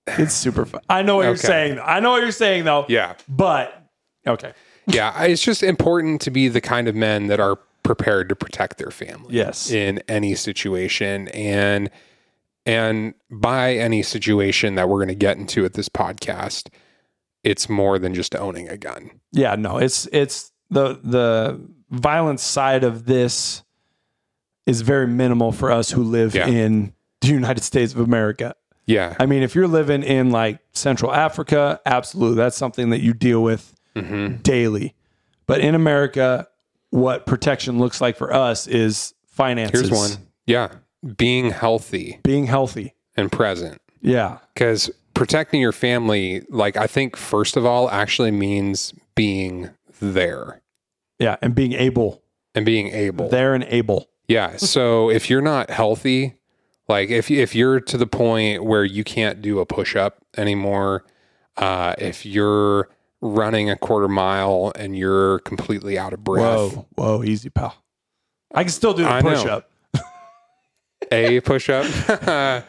it's 0.06 0.34
super 0.34 0.64
fun. 0.66 0.82
I 0.88 1.02
know 1.02 1.16
what 1.16 1.24
you're 1.26 1.36
saying. 1.36 1.78
I 1.82 2.00
know 2.00 2.10
what 2.12 2.22
you're 2.22 2.30
saying 2.32 2.64
though. 2.64 2.84
yeah, 2.88 3.14
But 3.28 3.82
okay. 4.26 4.52
yeah. 4.86 5.22
It's 5.24 5.42
just 5.42 5.62
important 5.62 6.20
to 6.22 6.30
be 6.30 6.48
the 6.48 6.60
kind 6.60 6.86
of 6.88 6.94
men 6.94 7.26
that 7.28 7.40
are 7.40 7.56
prepared 7.82 8.28
to 8.28 8.36
protect 8.36 8.78
their 8.78 8.90
family. 8.90 9.34
Yes. 9.34 9.70
in 9.70 10.00
any 10.08 10.34
situation 10.34 11.28
and 11.28 11.88
and 12.66 13.14
by 13.30 13.74
any 13.74 14.02
situation 14.02 14.74
that 14.74 14.88
we're 14.88 14.98
going 14.98 15.06
to 15.08 15.14
get 15.14 15.36
into 15.36 15.64
at 15.64 15.74
this 15.74 15.88
podcast 15.88 16.68
it's 17.44 17.68
more 17.68 17.96
than 18.00 18.12
just 18.12 18.34
owning 18.34 18.68
a 18.68 18.76
gun 18.76 19.08
Yeah, 19.32 19.54
no, 19.54 19.78
it's 19.78 20.06
it's 20.12 20.50
the 20.68 20.98
the 21.02 21.60
violence 21.90 22.42
side 22.42 22.82
of 22.82 23.06
this 23.06 23.62
is 24.66 24.80
very 24.82 25.06
minimal 25.06 25.52
for 25.52 25.70
us 25.70 25.90
who 25.90 26.02
live 26.02 26.34
Yeah. 26.34 26.46
in 26.48 26.92
the 27.20 27.28
United 27.28 27.62
States 27.64 27.92
of 27.94 28.00
America. 28.00 28.54
yeah 28.86 29.14
I 29.18 29.26
mean, 29.26 29.42
if 29.42 29.54
you're 29.54 29.68
living 29.68 30.02
in 30.02 30.30
like 30.30 30.58
Central 30.72 31.12
Africa, 31.12 31.80
absolutely, 31.86 32.36
that's 32.36 32.56
something 32.56 32.90
that 32.90 33.00
you 33.00 33.12
deal 33.14 33.42
with 33.42 33.72
Mm-hmm. 33.96 34.42
daily. 34.42 34.94
But 35.46 35.60
in 35.60 35.74
America, 35.74 36.46
what 36.90 37.24
protection 37.24 37.78
looks 37.78 38.00
like 38.00 38.16
for 38.18 38.32
us 38.32 38.66
is 38.66 39.14
finances. 39.26 39.88
here's 39.88 39.90
one 39.90 40.10
yeah 40.46 40.68
being 41.16 41.50
healthy 41.50 42.18
Being 42.22 42.46
healthy. 42.46 42.94
and 43.16 43.30
present 43.32 43.80
Yeah. 44.02 44.38
because 44.54 44.90
protecting 45.14 45.60
your 45.62 45.72
family 45.72 46.42
like 46.50 46.76
i 46.76 46.86
think 46.86 47.16
first 47.16 47.56
of 47.56 47.64
all 47.64 47.88
actually 47.90 48.30
means 48.30 48.92
being 49.14 49.70
there 50.00 50.60
Yeah. 51.18 51.36
And 51.42 51.54
being 51.54 51.72
able. 51.72 52.22
and 52.54 52.64
being 52.66 52.88
able 52.88 53.28
There 53.30 53.54
and 53.54 53.64
able. 53.64 54.08
Yeah. 54.28 54.56
So 54.56 55.10
if 55.10 55.30
you're 55.30 55.42
not 55.42 55.70
healthy, 55.70 56.34
like 56.88 57.10
if 57.10 57.30
if 57.30 57.54
you're 57.54 57.80
to 57.80 57.96
the 57.96 58.06
point 58.06 58.64
where 58.64 58.84
you 58.84 59.04
can't 59.04 59.40
do 59.42 59.60
a 59.60 59.66
push 59.66 59.96
up 59.96 60.18
anymore, 60.36 61.04
uh, 61.56 61.94
if 61.98 62.26
you're 62.26 62.88
running 63.20 63.70
a 63.70 63.76
quarter 63.76 64.08
mile 64.08 64.72
and 64.76 64.96
you're 64.96 65.38
completely 65.40 65.98
out 65.98 66.12
of 66.12 66.22
breath, 66.22 66.74
Whoa. 66.74 66.86
Whoa. 66.96 67.22
Easy, 67.24 67.50
pal. 67.50 67.74
I 68.54 68.62
can 68.62 68.70
still 68.72 68.94
do 68.94 69.02
the 69.04 69.10
I 69.10 69.20
know. 69.20 69.30
push 69.30 69.46
up. 69.46 69.70
a 71.12 71.40
push 71.40 71.68
up. 71.70 72.64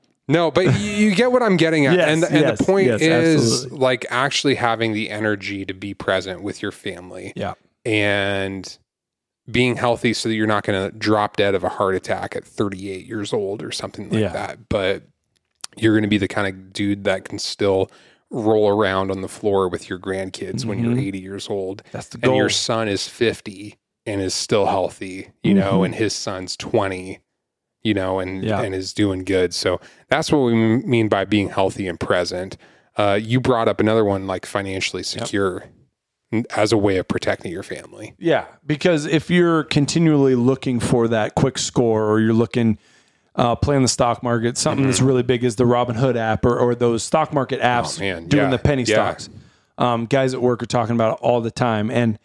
no, 0.28 0.50
but 0.50 0.64
you, 0.80 0.90
you 0.90 1.14
get 1.14 1.32
what 1.32 1.42
I'm 1.42 1.56
getting 1.56 1.86
at, 1.86 1.96
Yes, 1.96 2.08
and 2.08 2.24
and 2.24 2.40
yes, 2.46 2.58
the 2.58 2.64
point 2.64 2.86
yes, 2.86 3.00
is 3.00 3.52
absolutely. 3.62 3.78
like 3.78 4.06
actually 4.10 4.54
having 4.56 4.92
the 4.92 5.10
energy 5.10 5.64
to 5.64 5.74
be 5.74 5.94
present 5.94 6.42
with 6.42 6.62
your 6.62 6.72
family 6.72 7.32
Yeah. 7.36 7.54
and 7.84 8.76
being 9.50 9.76
healthy 9.76 10.12
so 10.12 10.28
that 10.28 10.34
you're 10.34 10.46
not 10.46 10.64
going 10.64 10.90
to 10.90 10.96
drop 10.96 11.36
dead 11.36 11.54
of 11.54 11.64
a 11.64 11.68
heart 11.68 11.94
attack 11.94 12.34
at 12.36 12.44
38 12.44 13.06
years 13.06 13.32
old 13.32 13.62
or 13.62 13.70
something 13.72 14.08
like 14.10 14.20
Yeah. 14.20 14.28
that. 14.32 14.68
But 14.68 15.04
you're 15.76 15.94
going 15.94 16.02
to 16.02 16.08
be 16.08 16.18
the 16.18 16.28
kind 16.28 16.46
of 16.48 16.72
dude 16.72 17.04
that 17.04 17.24
can 17.24 17.38
still 17.38 17.90
roll 18.30 18.68
around 18.68 19.10
on 19.10 19.22
the 19.22 19.28
floor 19.28 19.68
with 19.68 19.88
your 19.88 19.98
grandkids 19.98 20.64
when 20.64 20.78
you're 20.78 20.96
80 20.96 21.18
years 21.18 21.48
old 21.48 21.82
That's 21.90 22.08
the 22.08 22.16
and 22.16 22.22
goal. 22.24 22.36
your 22.36 22.48
son 22.48 22.86
is 22.86 23.08
50 23.08 23.76
and 24.06 24.20
is 24.20 24.34
still 24.34 24.66
healthy, 24.66 25.30
you 25.42 25.52
know, 25.54 25.82
and 25.82 25.94
his 25.94 26.12
son's 26.12 26.56
20, 26.56 27.18
you 27.82 27.94
know, 27.94 28.20
and 28.20 28.44
Yeah. 28.44 28.62
and 28.62 28.72
is 28.74 28.92
doing 28.94 29.24
good. 29.24 29.52
So 29.52 29.80
that's 30.08 30.30
what 30.30 30.38
we 30.40 30.54
mean 30.54 31.08
by 31.08 31.24
being 31.24 31.48
healthy 31.48 31.88
and 31.88 31.98
present. 31.98 32.56
Uh, 32.96 33.18
you 33.20 33.40
brought 33.40 33.66
up 33.68 33.80
another 33.80 34.04
one 34.04 34.26
like 34.28 34.46
financially 34.46 35.02
secure 35.02 35.62
n- 35.62 35.70
as 36.50 36.72
a 36.72 36.76
way 36.78 36.96
of 36.96 37.08
protecting 37.08 37.50
your 37.50 37.62
family. 37.62 38.14
Yeah, 38.18 38.46
because 38.64 39.04
if 39.06 39.30
you're 39.30 39.64
continually 39.64 40.34
looking 40.34 40.78
for 40.80 41.08
that 41.08 41.34
quick 41.34 41.58
score, 41.58 42.08
or 42.08 42.20
you're 42.20 42.32
looking 42.34 42.78
uh, 43.36 43.56
playing 43.56 43.82
the 43.82 43.88
stock 43.88 44.22
market, 44.22 44.56
something 44.58 44.86
that's 44.86 45.00
really 45.00 45.22
big 45.22 45.44
is 45.44 45.56
the 45.56 45.64
Robinhood 45.64 46.16
app, 46.16 46.44
or, 46.44 46.58
or 46.58 46.74
those 46.74 47.02
stock 47.02 47.32
market 47.32 47.60
apps 47.60 47.98
Mm-hmm. 47.98 48.02
Oh, 48.02 48.06
man, 48.06 48.28
doing 48.28 48.44
yeah, 48.44 48.50
the 48.50 48.58
penny 48.58 48.82
yeah. 48.82 48.94
stocks. 48.94 49.28
Um, 49.78 50.06
guys 50.06 50.34
at 50.34 50.42
work 50.42 50.62
are 50.62 50.66
talking 50.66 50.94
about 50.94 51.14
it 51.14 51.18
all 51.22 51.40
the 51.40 51.50
time, 51.50 51.90
and 51.90 52.18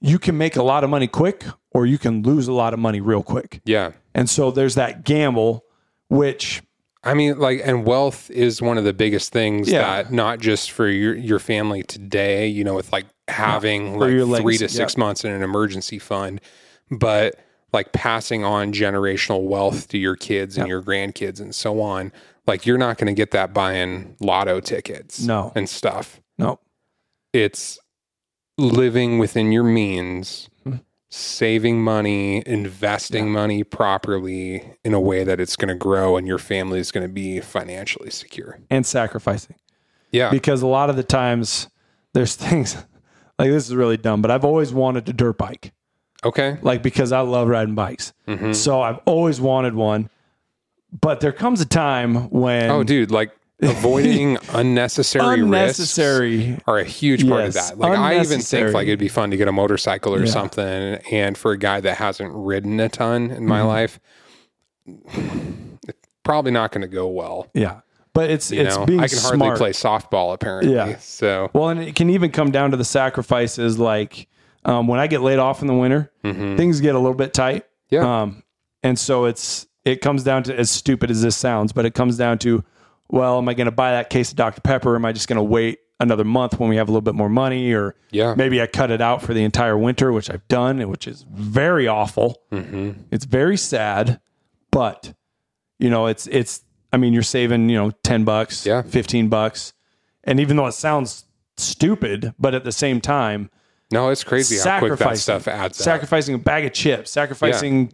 you 0.00 0.18
can 0.18 0.36
make 0.36 0.56
a 0.56 0.62
lot 0.62 0.84
of 0.84 0.90
money 0.90 1.06
quick, 1.08 1.44
or 1.70 1.86
you 1.86 1.98
can 1.98 2.22
lose 2.22 2.48
a 2.48 2.52
lot 2.52 2.74
of 2.74 2.78
money 2.78 3.00
real 3.00 3.22
quick. 3.22 3.60
Yeah. 3.64 3.92
And 4.14 4.28
so 4.28 4.50
there's 4.50 4.74
that 4.74 5.04
gamble, 5.04 5.64
which 6.08 6.62
I 7.02 7.14
mean, 7.14 7.38
like, 7.38 7.62
and 7.64 7.84
wealth 7.86 8.30
is 8.30 8.60
one 8.60 8.76
of 8.78 8.84
the 8.84 8.92
biggest 8.92 9.32
things 9.32 9.70
Yeah. 9.70 10.02
that 10.02 10.12
not 10.12 10.38
just 10.40 10.70
for 10.70 10.86
your 10.88 11.14
your 11.14 11.38
family 11.38 11.82
today, 11.82 12.46
you 12.46 12.62
know, 12.62 12.74
with 12.74 12.92
like 12.92 13.06
having 13.28 13.98
like 13.98 14.10
your 14.12 14.38
three 14.40 14.58
to 14.58 14.68
six 14.68 14.94
yeah. 14.94 15.00
months 15.00 15.24
in 15.24 15.30
an 15.32 15.42
emergency 15.42 15.98
fund, 15.98 16.40
but 16.90 17.34
like 17.72 17.92
passing 17.92 18.44
on 18.44 18.72
generational 18.72 19.42
wealth 19.42 19.88
to 19.88 19.98
your 19.98 20.16
kids 20.16 20.56
and 20.56 20.68
your 20.68 20.82
grandkids 20.82 21.40
and 21.40 21.54
so 21.54 21.80
on. 21.80 22.12
Like, 22.46 22.64
you're 22.64 22.78
not 22.78 22.96
going 22.96 23.08
to 23.08 23.12
get 23.12 23.30
that 23.32 23.52
buying 23.52 24.16
lotto 24.20 24.60
tickets, 24.60 25.20
No. 25.20 25.52
and 25.54 25.68
stuff. 25.68 26.18
no, 26.38 26.60
It's 27.34 27.78
living 28.56 29.18
within 29.18 29.52
your 29.52 29.64
means. 29.64 30.48
Hmm. 30.64 30.76
Saving 31.10 31.82
money, 31.82 32.42
investing 32.46 33.30
money 33.30 33.64
properly 33.64 34.76
in 34.84 34.94
a 34.94 35.00
way 35.00 35.24
that 35.24 35.40
it's 35.40 35.56
going 35.56 35.68
to 35.68 35.74
grow 35.74 36.16
and 36.16 36.26
your 36.26 36.38
family 36.38 36.78
is 36.80 36.90
going 36.90 37.06
to 37.06 37.12
be 37.12 37.40
financially 37.40 38.10
secure. 38.10 38.58
and 38.70 38.86
sacrificing. 38.86 39.56
Yeah. 40.10 40.30
because 40.30 40.62
a 40.62 40.66
lot 40.66 40.88
of 40.88 40.96
the 40.96 41.02
times 41.04 41.68
there's 42.14 42.34
things 42.46 42.76
like 43.38 43.50
this 43.50 43.66
is 43.68 43.74
really 43.74 43.96
dumb, 43.96 44.22
but 44.22 44.30
I've 44.30 44.44
always 44.44 44.72
wanted 44.72 45.08
a 45.08 45.12
dirt 45.12 45.38
bike, 45.38 45.72
Okay. 46.24 46.58
like 46.62 46.82
because 46.82 47.12
I 47.12 47.20
love 47.20 47.48
riding 47.48 47.74
bikes. 47.74 48.12
Mm-hmm. 48.26 48.52
So 48.52 48.80
I've 48.82 48.98
always 49.06 49.40
wanted 49.40 49.74
one. 49.74 50.10
But 51.00 51.20
there 51.20 51.32
comes 51.32 51.60
a 51.60 51.66
time 51.66 52.30
when 52.30 52.70
Oh, 52.70 52.82
dude, 52.82 53.10
like 53.10 53.30
avoiding 53.60 54.38
unnecessary, 54.52 55.40
unnecessary. 55.42 56.46
risks 56.52 56.62
are 56.66 56.78
a 56.78 56.84
huge 56.84 57.28
part 57.28 57.44
of 57.44 57.54
that. 57.54 57.76
Like, 57.78 57.98
I 57.98 58.20
even 58.20 58.40
think 58.40 58.72
like 58.72 58.86
it'd 58.86 58.98
be 58.98 59.08
fun 59.08 59.30
to 59.30 59.36
get 59.36 59.48
a 59.48 59.52
motorcycle 59.52 60.14
or 60.14 60.20
Yeah. 60.20 60.30
something. 60.30 60.64
And 61.12 61.36
for 61.36 61.52
a 61.52 61.58
guy 61.58 61.80
that 61.80 61.96
hasn't 61.98 62.32
ridden 62.32 62.80
a 62.80 62.88
ton 62.88 63.30
in 63.30 63.46
my 63.46 63.58
Mm-hmm. 63.58 63.68
life, 63.68 64.00
it's 65.86 66.08
probably 66.22 66.50
not 66.52 66.72
going 66.72 66.82
to 66.82 66.88
go 66.88 67.06
well. 67.08 67.48
Yeah, 67.54 67.80
but 68.18 68.30
it's 68.30 68.50
You 68.50 68.62
it's 68.62 68.76
know, 68.76 68.84
being 68.84 68.98
I 68.98 69.06
can 69.06 69.18
hardly 69.18 69.56
play 69.56 69.70
softball 69.70 70.34
apparently. 70.34 70.74
Yeah. 70.74 70.96
So 70.98 71.50
Well, 71.52 71.68
and 71.68 71.80
it 71.80 71.94
can 71.94 72.10
even 72.10 72.32
come 72.32 72.50
down 72.50 72.72
to 72.72 72.76
the 72.76 72.84
sacrifices. 72.84 73.78
Like 73.78 74.26
um, 74.64 74.88
when 74.88 74.98
I 74.98 75.06
get 75.06 75.20
laid 75.20 75.38
off 75.38 75.60
in 75.60 75.68
the 75.68 75.74
winter, 75.74 76.10
things 76.24 76.80
get 76.80 76.96
a 76.96 76.98
little 76.98 77.14
bit 77.14 77.32
tight. 77.32 77.62
Mm-hmm. 77.62 77.94
Yeah. 77.94 78.22
Um, 78.22 78.42
and 78.82 78.98
so 78.98 79.26
it's 79.26 79.66
it 79.84 80.00
comes 80.00 80.24
down 80.24 80.42
to 80.44 80.58
as 80.58 80.68
stupid 80.68 81.10
as 81.12 81.22
this 81.22 81.36
sounds, 81.36 81.72
but 81.72 81.86
it 81.86 81.94
comes 81.94 82.16
down 82.16 82.38
to, 82.38 82.64
well, 83.08 83.38
am 83.38 83.48
I 83.48 83.54
going 83.54 83.66
to 83.66 83.70
buy 83.70 83.92
that 83.92 84.10
case 84.10 84.30
of 84.30 84.36
Dr 84.36 84.60
Pepper? 84.62 84.92
Or 84.94 84.96
am 84.96 85.04
I 85.04 85.12
just 85.12 85.28
going 85.28 85.36
to 85.38 85.42
wait 85.44 85.78
another 86.00 86.24
month 86.24 86.58
when 86.58 86.68
we 86.68 86.76
have 86.76 86.88
a 86.88 86.90
little 86.90 87.00
bit 87.02 87.14
more 87.14 87.28
money, 87.28 87.72
or 87.72 87.94
Yeah. 88.10 88.34
maybe 88.36 88.60
I 88.60 88.66
cut 88.66 88.90
it 88.90 89.00
out 89.00 89.22
for 89.22 89.32
the 89.32 89.44
entire 89.44 89.78
winter, 89.78 90.12
which 90.12 90.28
I've 90.28 90.46
done, 90.48 90.88
which 90.88 91.06
is 91.06 91.24
very 91.32 91.86
awful. 91.86 92.42
Mm-hmm. 92.52 93.02
It's 93.12 93.24
very 93.24 93.56
sad, 93.56 94.20
but 94.72 95.14
you 95.78 95.88
know, 95.88 96.06
it's 96.08 96.26
it's. 96.26 96.64
I 96.92 96.96
mean, 96.96 97.12
you're 97.12 97.22
saving 97.22 97.68
you 97.68 97.76
know 97.76 97.90
ten 98.02 98.24
bucks, 98.24 98.64
Yeah. 98.66 98.82
fifteen 98.82 99.28
bucks, 99.28 99.72
and 100.24 100.40
even 100.40 100.56
though 100.56 100.66
it 100.66 100.72
sounds 100.72 101.24
stupid, 101.56 102.32
but 102.38 102.54
at 102.54 102.64
the 102.64 102.72
same 102.72 103.00
time, 103.00 103.50
no, 103.90 104.10
it's 104.10 104.24
crazy 104.24 104.56
how 104.58 104.78
quick 104.78 104.98
that 104.98 105.18
stuff 105.18 105.48
adds 105.48 105.80
up. 105.80 105.84
sacrificing 105.84 106.34
a 106.34 106.38
bag 106.38 106.64
of 106.64 106.72
chips, 106.72 107.10
sacrificing, 107.10 107.92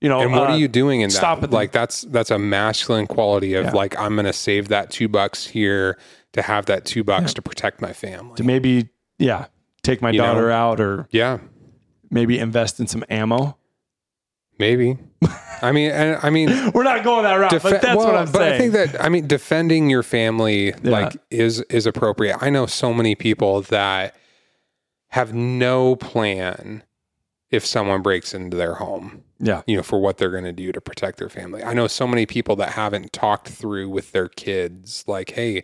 you 0.00 0.08
know, 0.08 0.20
And 0.20 0.32
what 0.32 0.50
uh, 0.50 0.52
are 0.52 0.56
you 0.56 0.68
doing 0.68 1.00
in 1.00 1.08
that? 1.10 1.16
stop 1.16 1.42
at 1.42 1.50
the- 1.50 1.56
like 1.56 1.72
that's 1.72 2.02
that's 2.02 2.30
a 2.30 2.38
masculine 2.38 3.06
quality 3.06 3.54
of 3.54 3.66
Yeah. 3.66 3.72
like 3.72 3.98
I'm 3.98 4.14
going 4.14 4.26
to 4.26 4.32
save 4.32 4.68
that 4.68 4.90
two 4.90 5.08
bucks 5.08 5.46
here 5.46 5.98
to 6.32 6.42
have 6.42 6.66
that 6.66 6.84
two 6.84 7.04
bucks 7.04 7.34
to 7.34 7.42
protect 7.42 7.80
my 7.80 7.92
family. 7.92 8.34
to 8.36 8.42
maybe 8.44 8.88
yeah 9.18 9.46
take 9.82 10.00
my 10.02 10.10
You 10.10 10.18
know? 10.18 10.26
daughter 10.34 10.50
out 10.50 10.80
or 10.80 11.06
yeah, 11.10 11.38
maybe 12.10 12.38
invest 12.38 12.80
in 12.80 12.86
some 12.86 13.04
ammo. 13.10 13.56
Maybe. 14.58 14.98
I 15.62 15.72
mean, 15.72 15.90
and 15.90 16.18
I 16.22 16.30
mean, 16.30 16.48
We're 16.74 16.82
not 16.82 17.02
going 17.04 17.22
that 17.24 17.34
route, 17.36 17.50
defe- 17.50 17.62
but 17.62 17.80
that's 17.82 17.96
well, 17.96 18.06
what 18.08 18.16
I'm 18.16 18.26
saying. 18.26 18.32
but 18.32 18.38
saying. 18.40 18.54
I 18.54 18.58
think 18.58 18.72
that 18.92 19.04
I 19.04 19.08
mean 19.08 19.26
defending 19.26 19.88
your 19.88 20.02
family 20.02 20.72
like 20.82 21.16
is 21.30 21.60
is 21.62 21.86
appropriate. 21.86 22.36
I 22.40 22.50
know 22.50 22.66
so 22.66 22.92
many 22.92 23.14
people 23.14 23.62
that 23.62 24.14
have 25.08 25.32
no 25.32 25.96
plan 25.96 26.82
if 27.50 27.64
someone 27.64 28.02
breaks 28.02 28.34
into 28.34 28.56
their 28.56 28.74
home. 28.74 29.22
yeah, 29.38 29.62
you 29.66 29.76
know, 29.76 29.82
for 29.82 30.00
what 30.00 30.18
they're 30.18 30.30
going 30.30 30.44
to 30.44 30.52
do 30.52 30.72
to 30.72 30.80
protect 30.80 31.18
their 31.18 31.28
family. 31.28 31.62
I 31.62 31.72
know 31.72 31.86
so 31.86 32.06
many 32.06 32.26
people 32.26 32.56
that 32.56 32.70
haven't 32.70 33.12
talked 33.12 33.48
through 33.48 33.88
with 33.90 34.10
their 34.12 34.28
kids, 34.28 35.04
like, 35.06 35.30
hey, 35.30 35.62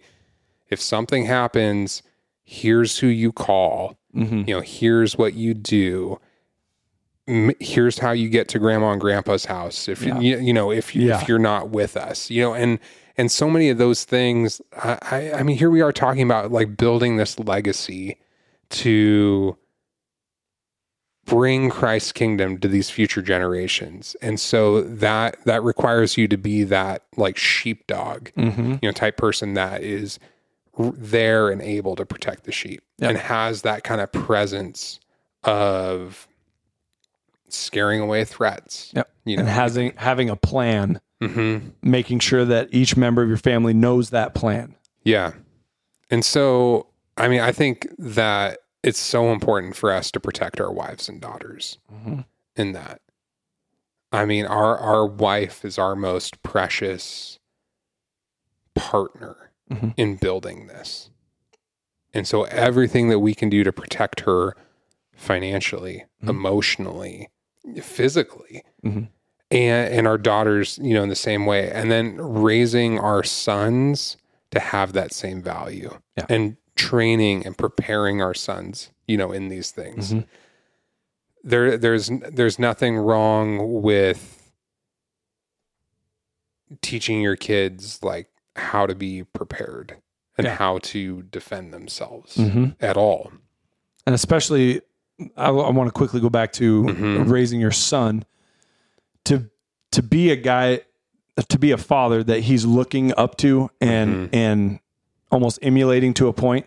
if 0.69 0.81
something 0.81 1.25
happens, 1.25 2.03
here's 2.45 2.99
who 3.01 3.09
you 3.09 3.33
call, 3.33 3.99
Mhm. 4.15 4.47
you 4.47 4.55
know, 4.55 4.61
here's 4.61 5.19
what 5.19 5.35
you 5.35 5.53
do. 5.53 6.21
Here's 7.61 7.99
how 7.99 8.11
you 8.13 8.29
get 8.29 8.49
to 8.49 8.59
grandma 8.59 8.93
and 8.93 9.01
grandpa's 9.01 9.45
house 9.45 9.89
if 9.89 10.03
Yeah. 10.03 10.19
you 10.21 10.39
you 10.39 10.53
know 10.53 10.71
if 10.71 10.95
you, 10.97 11.09
Yeah. 11.09 11.21
if 11.21 11.29
you're 11.29 11.39
not 11.39 11.71
with 11.71 11.97
us 11.97 12.31
you 12.31 12.43
know 12.43 12.55
and 12.55 12.79
and 13.17 13.31
so 13.31 13.49
many 13.51 13.69
of 13.69 13.79
those 13.79 14.05
things 14.05 14.61
I, 14.77 14.99
I 15.11 15.33
i 15.39 15.43
mean 15.43 15.57
here 15.57 15.71
we 15.71 15.81
are 15.81 15.93
talking 15.93 16.23
about 16.23 16.51
like 16.51 16.77
building 16.77 17.17
this 17.17 17.39
legacy 17.39 18.19
to 18.71 19.57
bring 21.27 21.71
christ's 21.71 22.13
kingdom 22.13 22.59
to 22.59 22.67
these 22.69 22.91
future 22.91 23.23
generations 23.23 24.17
and 24.23 24.41
so 24.41 24.81
that 24.83 25.37
that 25.45 25.63
requires 25.63 26.17
you 26.17 26.27
to 26.27 26.37
be 26.37 26.65
that 26.65 27.05
like 27.17 27.37
sheepdog 27.37 28.31
Mm-hmm. 28.37 28.73
you 28.73 28.89
know 28.89 28.93
type 28.93 29.17
person 29.17 29.55
that 29.55 29.83
is 29.83 30.19
there 30.79 31.51
and 31.51 31.61
able 31.63 31.95
to 31.97 32.07
protect 32.07 32.45
the 32.45 32.53
sheep 32.53 32.83
Yep. 32.99 33.09
and 33.11 33.19
has 33.19 33.63
that 33.63 33.85
kind 33.85 34.01
of 34.01 34.11
presence 34.13 34.99
of 35.45 36.27
scaring 37.53 38.01
away 38.01 38.25
threats 38.25 38.93
Yep. 38.95 39.11
you 39.25 39.37
know 39.37 39.41
And 39.41 39.49
having 39.51 39.93
having 39.97 40.31
a 40.31 40.37
plan, 40.37 41.01
hmm 41.23 41.59
making 41.83 42.19
sure 42.21 42.45
that 42.45 42.69
each 42.73 42.97
member 42.97 43.23
of 43.23 43.29
your 43.29 43.37
family 43.39 43.73
knows 43.75 44.11
that 44.11 44.35
plan. 44.35 44.75
yeah 45.05 45.33
and 46.11 46.25
so 46.25 46.87
i 47.17 47.29
mean 47.29 47.41
i 47.41 47.53
think 47.53 47.87
that 47.99 48.59
it's 48.83 48.99
so 48.99 49.31
important 49.33 49.77
for 49.77 49.93
us 49.93 50.11
to 50.11 50.21
protect 50.21 50.61
our 50.61 50.73
wives 50.73 51.09
and 51.09 51.21
daughters 51.21 51.79
Mm-hmm. 51.93 52.21
in 52.57 52.73
that 52.73 53.01
i 54.13 54.25
mean 54.25 54.47
our 54.47 54.77
our 54.79 55.07
wife 55.07 55.65
is 55.65 55.79
our 55.79 55.95
most 55.95 56.43
precious 56.43 57.39
partner 58.75 59.51
Mhm. 59.71 59.95
in 59.97 60.17
building 60.17 60.67
this 60.67 61.11
and 62.13 62.27
so 62.27 62.43
everything 62.45 63.09
that 63.09 63.21
we 63.21 63.35
can 63.35 63.49
do 63.49 63.63
to 63.63 63.73
protect 63.73 64.21
her 64.21 64.57
financially 65.15 66.07
Mhm. 66.25 66.29
emotionally 66.31 67.29
physically 67.83 68.63
Mhm. 68.85 69.09
and 69.51 69.95
and 69.95 70.07
our 70.07 70.19
daughters 70.19 70.79
you 70.83 70.95
know 70.95 71.03
in 71.03 71.09
the 71.09 71.15
same 71.17 71.45
way 71.47 71.71
and 71.71 71.91
then 71.91 72.17
raising 72.17 72.99
our 72.99 73.23
sons 73.23 74.17
to 74.51 74.59
have 74.61 74.93
that 74.95 75.13
same 75.13 75.43
value 75.43 75.99
Yeah. 76.17 76.27
and 76.29 76.57
training 76.77 77.45
and 77.47 77.57
preparing 77.59 78.23
our 78.23 78.35
sons 78.35 78.91
you 79.07 79.17
know 79.17 79.31
in 79.33 79.49
these 79.49 79.71
things 79.71 80.13
Mhm. 80.15 80.27
there 81.45 81.77
there's 81.77 82.11
there's 82.33 82.59
nothing 82.59 82.97
wrong 82.97 83.83
with 83.83 84.53
teaching 86.83 87.21
your 87.21 87.37
kids 87.37 88.03
like 88.03 88.29
how 88.57 88.87
to 88.87 88.95
be 88.95 89.25
prepared 89.25 89.97
and 90.39 90.47
Yeah. 90.47 90.55
how 90.57 90.79
to 90.79 91.23
defend 91.25 91.73
themselves 91.75 92.37
Mhm. 92.37 92.77
at 92.81 92.97
all 92.97 93.33
And 94.07 94.15
especially, 94.15 94.81
I, 95.37 95.51
want 95.51 95.87
to 95.89 95.93
quickly 95.93 96.21
go 96.21 96.31
back 96.31 96.53
to 96.55 96.85
Mhm. 96.85 97.29
raising 97.31 97.61
your 97.61 97.71
son 97.73 98.25
to 99.25 99.51
to 99.93 100.03
be 100.03 100.31
a 100.31 100.37
guy, 100.37 100.81
to 101.49 101.59
be 101.59 101.73
a 101.73 101.77
father 101.77 102.23
that 102.23 102.41
he's 102.41 102.65
looking 102.65 103.13
up 103.17 103.37
to 103.39 103.71
and 103.81 104.29
Mhm. 104.31 104.35
and 104.35 104.79
almost 105.31 105.59
emulating 105.63 106.15
to 106.15 106.29
a 106.29 106.33
point. 106.33 106.67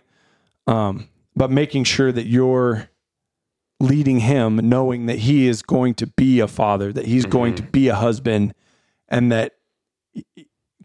Um, 0.66 1.08
but 1.36 1.50
making 1.50 1.84
sure 1.84 2.12
that 2.12 2.26
you're 2.26 2.88
leading 3.80 4.20
him, 4.20 4.56
knowing 4.68 5.06
that 5.06 5.18
he 5.20 5.46
is 5.48 5.62
going 5.62 5.94
to 5.94 6.06
be 6.06 6.40
a 6.40 6.46
father, 6.46 6.92
that 6.92 7.06
he's 7.06 7.26
going 7.26 7.54
to 7.56 7.62
be 7.62 7.88
a 7.88 7.94
husband, 7.94 8.54
and 9.08 9.32
that 9.32 9.54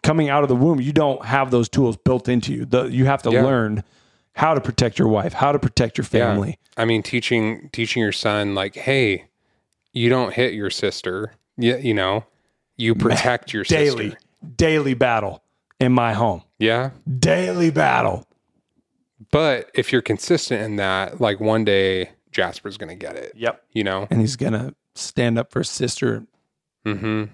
coming 0.01 0.29
out 0.29 0.43
of 0.43 0.49
the 0.49 0.55
womb, 0.55 0.79
you 0.81 0.91
don't 0.93 1.25
have 1.25 1.51
those 1.51 1.69
tools 1.69 1.97
built 1.97 2.27
into 2.29 2.53
you. 2.53 2.65
The, 2.65 2.85
you 2.85 3.05
have 3.05 3.21
to 3.23 3.31
Yeah. 3.31 3.43
learn 3.43 3.83
how 4.39 4.53
to 4.53 4.61
protect 4.61 4.97
your 4.97 5.07
wife, 5.09 5.33
how 5.33 5.51
to 5.51 5.59
protect 5.59 5.97
your 5.97 6.03
Yeah. 6.05 6.09
family. 6.31 6.57
I 6.77 6.85
mean, 6.85 7.03
teaching 7.03 7.69
teaching 7.73 8.01
your 8.01 8.11
son 8.13 8.55
like, 8.55 8.75
hey, 8.75 9.25
you 9.93 10.07
don't 10.09 10.33
hit 10.33 10.53
your 10.53 10.69
sister. 10.69 11.33
Yeah, 11.57 11.75
you 11.77 11.93
know, 11.93 12.25
you 12.77 12.95
protect 12.95 13.53
your 13.53 13.63
Daily, 13.65 14.11
sister. 14.11 14.19
daily 14.55 14.93
battle 14.93 15.43
in 15.79 15.91
my 15.91 16.13
home. 16.13 16.43
Yeah, 16.57 16.91
Daily 17.19 17.69
battle. 17.69 18.25
but 19.31 19.69
if 19.73 19.91
you're 19.91 20.01
consistent 20.01 20.61
in 20.63 20.77
that, 20.77 21.19
like 21.19 21.39
one 21.39 21.65
day 21.65 22.11
Jasper's 22.31 22.77
gonna 22.77 22.95
get 22.95 23.15
it. 23.15 23.33
Yep. 23.35 23.61
You 23.73 23.83
know, 23.83 24.07
And 24.09 24.21
he's 24.21 24.35
gonna 24.37 24.73
stand 24.95 25.37
up 25.37 25.51
for 25.51 25.59
his 25.59 25.69
sister. 25.69 26.25
mm-hmm. 26.85 27.25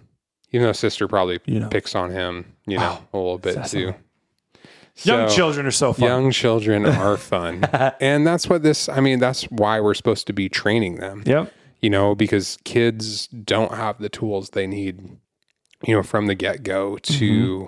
even 0.52 0.66
though 0.68 0.72
sister 0.72 1.08
probably 1.08 1.40
You 1.46 1.60
know, 1.60 1.70
picks 1.70 1.94
on 1.96 2.10
him, 2.12 2.54
you 2.66 2.78
know, 2.78 2.98
a 3.14 3.18
little 3.18 3.38
bit 3.38 3.64
too. 3.68 3.80
young 3.80 3.96
So- 4.96 5.28
children 5.28 5.66
are 5.66 5.72
so 5.72 5.94
fun. 5.94 6.08
Young 6.08 6.32
children 6.32 6.86
are 6.86 7.18
fun. 7.18 7.64
and 8.00 8.26
that's 8.26 8.48
what 8.48 8.64
this, 8.64 8.90
I 8.90 9.02
mean, 9.02 9.20
that's 9.20 9.44
why 9.46 9.80
we're 9.80 9.94
supposed 9.94 10.28
to 10.28 10.34
be 10.34 10.50
training 10.50 10.96
them. 10.98 11.24
Yep. 11.26 11.54
you 11.82 11.90
know, 11.90 12.16
because 12.16 12.58
kids 12.64 13.28
don't 13.28 13.74
have 13.74 14.00
the 14.00 14.10
tools 14.10 14.52
they 14.52 14.68
need, 14.68 15.18
you 15.86 15.96
know, 15.96 16.04
from 16.04 16.28
the 16.28 16.36
get 16.36 16.64
go 16.64 16.98
to 16.98 17.14
mm-hmm. 17.14 17.66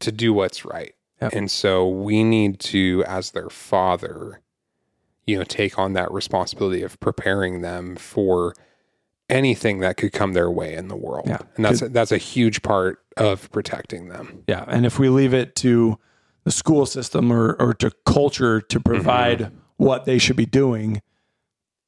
to 0.00 0.12
do 0.12 0.32
what's 0.32 0.64
right. 0.64 0.94
Yep. 1.22 1.32
And 1.32 1.50
so 1.50 1.88
we 1.88 2.24
need 2.24 2.60
to, 2.60 3.04
as 3.06 3.32
their 3.32 3.50
father, 3.50 4.40
you 5.26 5.36
know, 5.38 5.44
take 5.44 5.78
on 5.78 5.92
that 5.94 6.10
responsibility 6.12 6.82
of 6.82 6.98
preparing 7.00 7.60
them 7.60 7.96
for 7.96 8.54
anything 9.28 9.80
that 9.80 9.96
could 9.96 10.12
come 10.12 10.32
their 10.32 10.50
way 10.50 10.74
in 10.74 10.88
the 10.88 10.96
world. 10.96 11.26
Yeah. 11.26 11.40
And 11.56 11.64
that's 11.64 11.80
that's 11.80 12.12
a 12.12 12.18
huge 12.18 12.62
part 12.62 12.98
of 13.16 13.50
protecting 13.52 14.08
them. 14.08 14.44
Yeah. 14.46 14.64
And 14.66 14.84
if 14.84 14.98
we 14.98 15.08
leave 15.08 15.32
it 15.32 15.54
to 15.56 15.98
the 16.50 16.56
school 16.56 16.84
system 16.86 17.32
or, 17.32 17.52
or 17.60 17.72
to 17.74 17.90
culture 18.04 18.60
to 18.60 18.80
provide 18.80 19.38
Mm-hmm. 19.38 19.54
what 19.76 20.04
they 20.04 20.18
should 20.18 20.36
be 20.36 20.46
doing, 20.46 21.00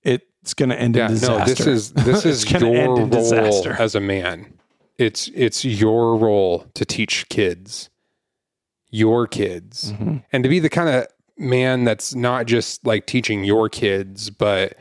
it's 0.02 0.54
going 0.54 0.68
to 0.70 0.78
end 0.80 0.96
Yeah, 0.96 1.06
in 1.06 1.12
disaster. 1.12 1.38
no, 1.38 1.44
this 1.44 1.66
is 1.66 1.92
this 2.08 2.24
is 2.26 2.50
your 2.50 2.86
role 2.96 3.06
disaster. 3.06 3.72
as 3.78 3.94
a 3.94 4.00
man. 4.00 4.54
It's 4.98 5.28
it's 5.34 5.64
your 5.64 6.16
role 6.16 6.66
to 6.74 6.84
teach 6.84 7.28
kids, 7.28 7.90
your 8.90 9.26
kids, 9.26 9.92
Mhm. 9.92 10.24
and 10.32 10.42
to 10.44 10.48
be 10.50 10.58
the 10.58 10.68
kind 10.68 10.88
of 10.88 11.06
man 11.36 11.84
that's 11.84 12.14
not 12.14 12.46
just 12.46 12.86
like 12.86 13.06
teaching 13.06 13.44
your 13.44 13.68
kids, 13.68 14.30
but 14.30 14.74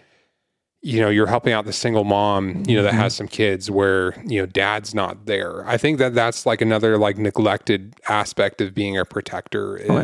you 0.83 0.99
know, 0.99 1.09
you're 1.09 1.27
helping 1.27 1.53
out 1.53 1.65
the 1.65 1.73
single 1.73 2.03
mom, 2.03 2.63
you 2.67 2.75
know, 2.75 2.81
that 2.83 2.93
has 2.95 3.13
some 3.15 3.27
kids 3.27 3.69
where, 3.69 4.19
you 4.25 4.39
know, 4.39 4.45
dad's 4.47 4.95
not 4.95 5.25
there. 5.27 5.63
I 5.67 5.77
think 5.77 5.99
that 5.99 6.15
that's 6.15 6.45
like 6.45 6.59
another 6.61 6.97
like 6.97 7.17
neglected 7.17 7.93
aspect 8.09 8.61
of 8.61 8.73
being 8.73 8.97
a 8.97 9.05
protector 9.05 9.77
is 9.77 9.89
Oh, 9.89 9.99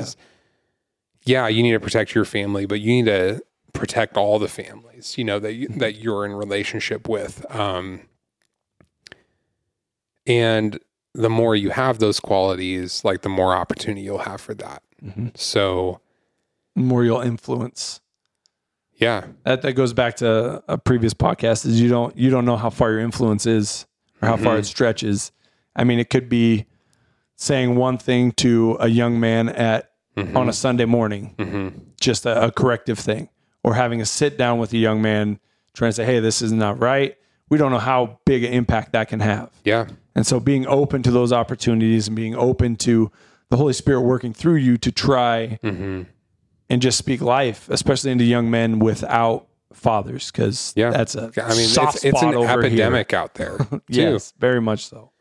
yeah. 1.25 1.41
yeah, 1.43 1.47
you 1.47 1.63
need 1.63 1.71
to 1.71 1.79
protect 1.79 2.13
your 2.13 2.25
family, 2.25 2.65
but 2.67 2.79
you 2.79 2.91
need 2.91 3.05
to 3.05 3.41
protect 3.73 4.17
all 4.17 4.37
the 4.37 4.47
families, 4.47 5.17
you 5.17 5.23
know, 5.23 5.39
that 5.39 5.53
you, 5.53 5.67
that 5.69 5.95
you're 5.95 6.25
in 6.25 6.33
relationship 6.33 7.07
with. 7.09 7.43
Um 7.53 8.01
and 10.25 10.79
the 11.13 11.29
more 11.29 11.55
you 11.55 11.69
have 11.71 11.99
those 11.99 12.19
qualities, 12.19 13.03
like 13.03 13.21
the 13.21 13.29
more 13.29 13.55
opportunity 13.55 14.01
you'll 14.01 14.17
have 14.19 14.41
for 14.41 14.53
that. 14.55 14.83
Mhm. 15.03 15.35
So, 15.37 16.01
more 16.75 17.03
you'll 17.03 17.21
influence. 17.21 18.01
Yeah. 18.97 19.25
That 19.43 19.61
that 19.61 19.73
goes 19.73 19.93
back 19.93 20.17
to 20.17 20.61
a 20.67 20.77
previous 20.77 21.13
podcast. 21.13 21.65
Is 21.65 21.79
you 21.81 21.89
don't 21.89 22.15
you 22.17 22.29
don't 22.29 22.45
know 22.45 22.57
how 22.57 22.69
far 22.69 22.91
your 22.91 22.99
influence 22.99 23.45
is 23.45 23.85
or 24.21 24.27
how 24.27 24.37
far 24.37 24.55
Mhm. 24.55 24.59
it 24.59 24.65
stretches. 24.65 25.31
I 25.75 25.83
mean, 25.83 25.99
it 25.99 26.09
could 26.09 26.27
be 26.29 26.65
saying 27.35 27.75
one 27.75 27.97
thing 27.97 28.31
to 28.33 28.77
a 28.79 28.87
young 28.87 29.19
man 29.19 29.49
at 29.49 29.91
Mhm. 30.17 30.35
on 30.35 30.49
a 30.49 30.53
Sunday 30.53 30.85
morning, 30.85 31.35
Mhm. 31.37 31.73
just 32.01 32.25
a, 32.25 32.45
a 32.45 32.51
corrective 32.51 32.97
thing, 32.97 33.29
or 33.63 33.75
having 33.75 34.01
a 34.01 34.05
sit 34.05 34.37
down 34.37 34.57
with 34.57 34.73
a 34.73 34.77
young 34.77 35.01
man 35.01 35.39
trying 35.73 35.89
to 35.89 35.93
say, 35.95 36.05
"Hey, 36.05 36.19
this 36.19 36.41
is 36.41 36.51
not 36.51 36.79
right." 36.81 37.15
We 37.49 37.57
don't 37.59 37.71
know 37.71 37.77
how 37.77 38.19
big 38.25 38.43
an 38.43 38.51
impact 38.51 38.91
that 38.93 39.07
can 39.09 39.19
have. 39.19 39.51
Yeah. 39.63 39.85
And 40.15 40.25
so 40.25 40.39
being 40.39 40.65
open 40.67 41.03
to 41.03 41.11
those 41.11 41.31
opportunities 41.31 42.07
and 42.07 42.15
being 42.15 42.35
open 42.35 42.75
to 42.77 43.11
the 43.51 43.57
Holy 43.57 43.71
Spirit 43.73 44.01
working 44.01 44.33
through 44.33 44.55
you 44.55 44.77
to 44.79 44.91
try 44.91 45.59
hmm 45.61 46.01
and 46.69 46.81
just 46.81 46.97
speak 46.97 47.21
life, 47.21 47.69
especially 47.69 48.11
into 48.11 48.23
young 48.25 48.49
men 48.51 48.79
without 48.79 49.47
fathers, 49.73 50.31
because 50.31 50.73
Yeah. 50.75 50.89
that's 50.91 51.15
a 51.15 51.31
I 51.41 51.49
mean, 51.55 51.67
soft 51.67 51.97
it's, 51.97 52.05
it's 52.05 52.21
an 52.21 52.35
epidemic 52.35 53.13
out 53.13 53.35
there, 53.35 53.57
too. 53.69 53.81
Yes, 53.87 54.33
very 54.39 54.59
much 54.61 54.85
so. 54.85 55.11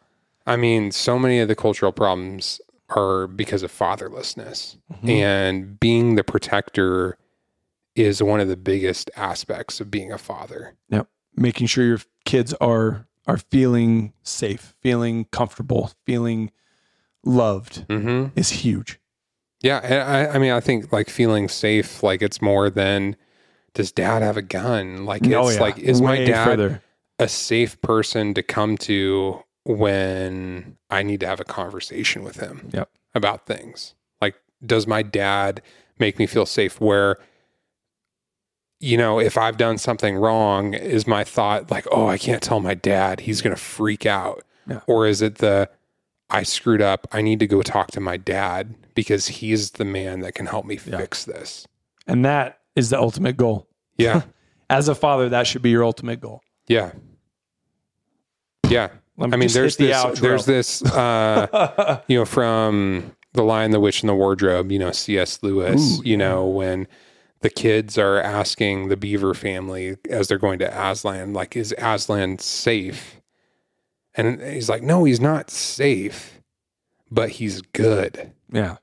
I 0.47 0.57
mean, 0.57 0.93
so 0.93 1.19
many 1.19 1.41
of 1.41 1.49
the 1.49 1.55
cultural 1.57 1.93
problems 1.93 2.61
are 2.91 3.27
because 3.27 3.63
of 3.65 3.73
fatherlessness. 3.73 4.77
Mm-hmm. 4.93 5.09
And 5.11 5.81
being 5.81 6.15
the 6.15 6.23
protector 6.25 7.19
is 7.97 8.23
one 8.23 8.39
of 8.41 8.47
the 8.49 8.57
biggest 8.57 9.11
aspects 9.17 9.81
of 9.81 9.91
being 9.91 10.13
a 10.13 10.19
father. 10.19 10.75
Yep, 10.91 11.09
making 11.35 11.67
sure 11.67 11.85
your 11.85 12.01
kids 12.25 12.55
are 12.61 13.07
are 13.27 13.39
feeling 13.39 14.13
safe, 14.23 14.77
feeling 14.83 15.25
comfortable, 15.27 15.91
feeling 16.05 16.53
loved 17.25 17.85
Mm-hmm. 17.89 18.39
is 18.39 18.51
huge. 18.51 19.01
Yeah. 19.63 19.79
I, 20.31 20.35
I 20.35 20.39
mean, 20.39 20.53
I 20.53 20.61
think 20.61 20.93
like 20.93 21.09
feeling 21.11 21.49
safe, 21.49 22.03
like 22.03 22.23
it's 22.23 22.41
more 22.43 22.71
than 22.71 23.17
does 23.75 23.93
dad 23.93 24.23
have 24.23 24.37
a 24.37 24.43
gun? 24.43 25.05
Like, 25.05 25.23
it's 25.27 25.35
Oh, 25.35 25.49
yeah. 25.51 25.61
like, 25.61 25.79
is 25.79 26.01
my 26.01 26.25
dad 26.25 26.45
further. 26.45 26.83
a 27.19 27.29
safe 27.29 27.81
person 27.83 28.33
to 28.35 28.43
come 28.43 28.77
to 28.79 29.43
when 29.65 30.77
I 30.89 31.03
need 31.03 31.21
to 31.21 31.27
have 31.27 31.41
a 31.41 31.45
conversation 31.45 32.23
with 32.23 32.37
him 32.37 32.71
Yep. 32.73 32.89
about 33.15 33.47
things? 33.47 33.95
Like, 34.23 34.37
does 34.65 34.87
my 34.87 35.03
dad 35.03 35.61
make 35.99 36.19
me 36.19 36.27
feel 36.27 36.47
safe 36.47 36.81
where 36.81 37.17
you 38.79 38.99
know, 38.99 39.19
if 39.19 39.39
I've 39.39 39.57
done 39.57 39.79
something 39.79 40.17
wrong, 40.17 40.75
is 40.75 41.07
my 41.07 41.25
thought 41.25 41.71
like, 41.71 41.87
oh, 41.91 42.07
I 42.09 42.19
can't 42.19 42.43
tell 42.43 42.61
my 42.61 42.75
dad, 42.75 43.21
he's 43.21 43.41
going 43.41 43.57
to 43.57 43.61
freak 43.63 44.05
out? 44.05 44.45
Yeah. 44.69 44.81
Or 44.87 45.07
is 45.07 45.23
it 45.23 45.37
the, 45.37 45.71
I 46.31 46.43
screwed 46.43 46.83
up, 46.83 47.07
I 47.13 47.23
need 47.23 47.39
to 47.41 47.47
go 47.47 47.63
talk 47.63 47.91
to 47.93 48.01
my 48.01 48.17
dad 48.17 48.75
because 48.95 49.27
he's 49.29 49.73
the 49.73 49.85
man 49.85 50.21
that 50.21 50.35
can 50.35 50.47
help 50.47 50.65
me 50.67 50.79
Yeah. 50.85 50.99
fix 50.99 51.25
this? 51.25 51.67
And 52.07 52.25
that 52.25 52.59
is 52.75 52.91
the 52.91 52.99
ultimate 53.01 53.37
goal. 53.37 53.69
Yeah. 53.97 54.23
As 54.71 54.89
a 54.89 54.95
father, 54.95 55.29
that 55.29 55.47
should 55.47 55.63
be 55.63 55.71
your 55.71 55.85
ultimate 55.85 56.21
goal. 56.21 56.43
yeah. 56.67 56.93
Yeah. 58.69 58.89
Let 59.17 59.31
me 59.31 59.35
I 59.35 59.37
mean, 59.39 59.49
there's 59.53 59.77
the 59.77 59.87
this, 59.87 59.97
outro. 59.97 60.21
there's 60.21 60.45
this, 60.47 60.83
uh, 60.85 62.01
you 62.09 62.19
know, 62.19 62.25
from 62.27 63.13
The 63.33 63.43
Lion, 63.45 63.71
the 63.71 63.81
Witch, 63.81 64.03
and 64.03 64.09
the 64.11 64.15
Wardrobe, 64.15 64.71
you 64.71 64.79
know, 64.79 64.93
C.S. 64.93 65.43
Lewis, 65.43 66.01
Ooh, 66.01 66.03
you 66.05 66.17
know, 66.19 66.45
when 66.45 66.87
the 67.41 67.49
kids 67.49 67.97
are 67.97 68.21
asking 68.21 68.89
the 68.89 68.97
Beaver 68.97 69.33
family 69.35 69.97
as 70.11 70.29
they're 70.29 70.37
going 70.37 70.59
to 70.59 70.67
Aslan, 70.91 71.33
like, 71.33 71.57
is 71.57 71.75
Aslan 71.79 72.39
safe? 72.41 73.16
And 74.17 74.41
he's 74.41 74.69
like, 74.69 74.83
no, 74.83 75.05
he's 75.05 75.21
not 75.21 75.51
safe, 75.51 76.41
but 77.11 77.31
he's 77.31 77.61
good. 77.61 78.33
yeah. 78.51 78.77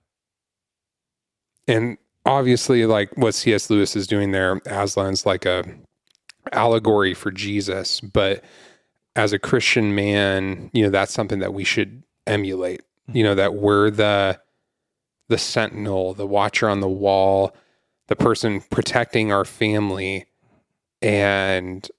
And 1.68 1.98
obviously, 2.26 2.86
like 2.86 3.16
what 3.18 3.34
C.S. 3.34 3.70
Lewis 3.70 3.96
is 3.96 4.06
doing 4.06 4.32
there, 4.32 4.60
Aslan's 4.62 5.26
like 5.26 5.46
a 5.46 5.64
allegory 6.52 7.14
for 7.14 7.32
Jesus, 7.32 8.02
but 8.02 8.44
as 9.16 9.34
a 9.34 9.40
Christian 9.40 9.96
man, 9.96 10.70
you 10.74 10.84
know, 10.84 10.90
that's 10.90 11.14
something 11.14 11.40
that 11.40 11.54
we 11.54 11.64
should 11.64 12.04
emulate. 12.28 12.82
Mm-hmm. 12.82 13.18
You 13.18 13.24
know, 13.24 13.36
that 13.36 13.56
we're 13.56 13.90
the 13.90 14.40
the 15.30 15.38
sentinel, 15.38 16.14
the 16.14 16.28
watcher 16.28 16.70
on 16.70 16.82
the 16.82 16.90
wall, 16.90 17.56
the 18.08 18.16
person 18.16 18.62
protecting 18.62 19.32
our 19.32 19.46
family 19.46 20.26
and 21.02 21.90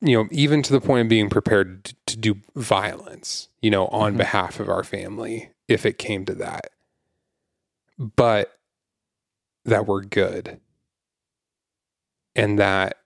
you 0.00 0.16
know, 0.16 0.28
even 0.30 0.62
to 0.62 0.72
the 0.72 0.80
point 0.80 1.02
of 1.02 1.08
being 1.08 1.28
prepared 1.28 1.92
to 2.06 2.16
do 2.16 2.36
violence, 2.56 3.48
you 3.60 3.70
know, 3.70 3.86
on 3.88 4.14
Mhm. 4.14 4.18
behalf 4.18 4.58
of 4.60 4.68
our 4.68 4.82
family 4.84 5.50
if 5.68 5.84
it 5.84 5.98
came 5.98 6.24
to 6.26 6.34
that. 6.34 6.70
But 7.98 8.58
that 9.64 9.86
we're 9.86 10.00
good. 10.02 10.60
And 12.34 12.58
that 12.58 12.96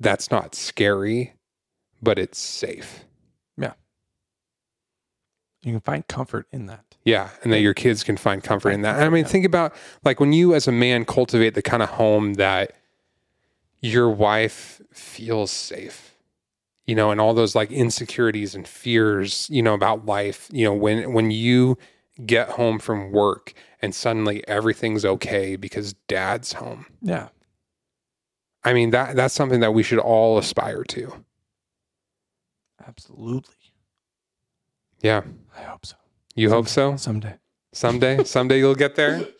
that's 0.00 0.30
not 0.30 0.54
scary, 0.54 1.34
but 2.02 2.18
it's 2.18 2.38
safe. 2.38 3.04
Yeah. 3.56 3.74
You 5.62 5.72
can 5.72 5.80
find 5.80 6.06
comfort 6.08 6.46
in 6.50 6.66
that. 6.66 6.84
Yeah, 7.04 7.30
and 7.42 7.52
that 7.52 7.60
your 7.60 7.74
kids 7.74 8.02
can 8.02 8.16
find 8.16 8.42
comfort 8.42 8.70
in 8.70 8.82
that. 8.82 9.00
I 9.00 9.08
mean, 9.10 9.24
think 9.24 9.44
about 9.44 9.74
like 10.04 10.18
when 10.20 10.32
you 10.32 10.54
as 10.54 10.66
a 10.66 10.72
man 10.72 11.04
cultivate 11.04 11.54
the 11.54 11.62
kind 11.62 11.82
of 11.82 11.90
home 11.90 12.34
that 12.34 12.72
your 13.82 14.08
wife 14.08 14.80
feels 14.92 15.50
safe. 15.50 16.16
You 16.86 16.96
know, 16.96 17.10
and 17.10 17.20
all 17.20 17.34
those 17.34 17.54
like 17.54 17.70
insecurities 17.70 18.54
and 18.54 18.66
fears, 18.66 19.46
you 19.50 19.62
know, 19.62 19.74
about 19.74 20.06
life, 20.06 20.48
you 20.50 20.64
know, 20.64 20.72
when 20.72 21.12
when 21.12 21.30
you 21.30 21.78
get 22.26 22.50
home 22.50 22.78
from 22.78 23.12
work 23.12 23.54
and 23.80 23.94
suddenly 23.94 24.46
everything's 24.48 25.04
okay 25.04 25.56
because 25.56 25.92
dad's 26.08 26.54
home. 26.54 26.86
Yeah. 27.00 27.28
I 28.64 28.72
mean, 28.72 28.90
that 28.90 29.14
that's 29.14 29.34
something 29.34 29.60
that 29.60 29.74
we 29.74 29.82
should 29.82 30.00
all 30.00 30.38
aspire 30.38 30.82
to. 30.84 31.24
Absolutely. 32.86 33.54
Yeah. 35.00 35.22
I 35.56 35.62
hope 35.62 35.86
so. 35.86 35.96
You 36.34 36.50
hope 36.50 36.68
so? 36.68 36.96
Someday. 36.96 37.36
Someday, 37.72 38.24
someday 38.24 38.58
you'll 38.58 38.74
get 38.74 38.96
there. 38.96 39.24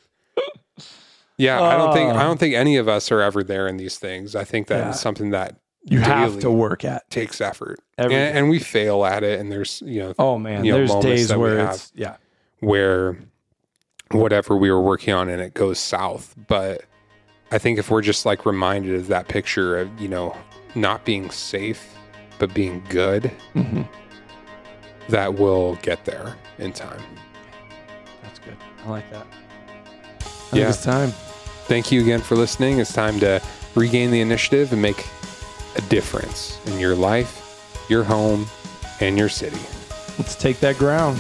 Yeah, 1.38 1.61
I 1.62 1.77
don't 1.77 1.92
think 1.92 2.12
I 2.12 2.16
Uh. 2.21 2.23
don't 2.25 2.38
think 2.38 2.55
any 2.55 2.77
of 2.77 2.88
us 2.88 3.11
are 3.11 3.21
ever 3.21 3.42
there 3.42 3.66
in 3.68 3.77
these 3.77 3.99
things. 3.99 4.37
I 4.37 4.45
think 4.45 4.66
that 4.68 4.81
is 4.81 4.85
Yeah. 4.97 5.01
something 5.01 5.31
that 5.31 5.57
You 5.85 5.99
have 6.01 6.31
Daily. 6.31 6.42
to 6.42 6.51
work 6.51 6.85
at 6.85 7.09
takes 7.11 7.40
effort, 7.40 7.81
every 7.99 8.14
and, 8.14 8.38
and 8.38 8.49
we 8.51 8.59
fail 8.61 9.05
at 9.05 9.23
it. 9.25 9.40
And 9.40 9.51
there's 9.51 9.83
you 9.85 10.01
know 10.03 10.14
Oh 10.18 10.38
man, 10.38 10.64
you 10.64 10.73
know, 10.73 10.79
there's 10.79 10.90
moments 10.90 11.07
days 11.07 11.29
that 11.29 11.38
we 11.38 11.42
where 11.45 11.59
have. 11.59 11.75
it's 11.75 11.92
yeah. 11.95 12.16
where 12.61 13.16
whatever 14.12 14.57
we 14.57 14.71
were 14.71 14.81
working 14.83 15.12
on 15.14 15.29
and 15.29 15.40
it 15.40 15.55
goes 15.55 15.79
south. 15.81 16.35
But 16.47 16.83
I 17.51 17.59
think 17.59 17.79
if 17.79 17.90
we're 17.90 18.03
just 18.03 18.25
like 18.27 18.45
reminded 18.47 18.95
of 18.95 19.09
that 19.09 19.29
picture 19.29 19.79
of 19.79 19.88
you 20.01 20.09
know 20.09 20.37
not 20.75 21.05
being 21.05 21.31
safe 21.31 21.88
but 22.38 22.53
being 22.55 22.83
good, 22.88 23.27
hmm 23.55 23.83
that 25.09 25.35
will 25.35 25.75
get 25.83 26.05
there 26.05 26.37
in 26.59 26.73
time. 26.73 27.03
That's 28.23 28.38
good. 28.38 28.57
I 28.87 28.88
like 28.90 29.11
that. 29.11 29.27
I 30.53 30.57
think 30.57 30.62
Yeah. 30.65 30.69
it's 30.69 30.85
time. 30.85 31.12
Thank 31.67 31.91
you 31.91 32.03
again 32.03 32.21
for 32.21 32.37
listening. 32.37 32.79
It's 32.79 32.93
time 32.93 33.19
to 33.21 33.41
regain 33.75 34.11
the 34.11 34.21
initiative 34.21 34.71
and 34.73 34.83
make 34.83 35.07
a 35.77 35.81
difference 35.88 36.59
in 36.67 36.79
your 36.79 36.95
life, 36.95 37.87
your 37.88 38.05
home, 38.05 38.47
and 39.01 39.17
your 39.17 39.31
city. 39.31 39.61
Let's 40.19 40.35
take 40.35 40.61
that 40.61 40.77
ground. 40.77 41.19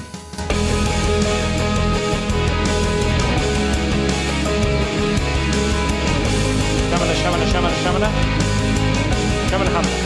Shamana, 6.90 7.14
shamana, 7.22 7.46
shamana, 7.52 7.76
shamana. 7.84 8.08
Shamana, 9.50 9.70
hamana. 9.76 10.01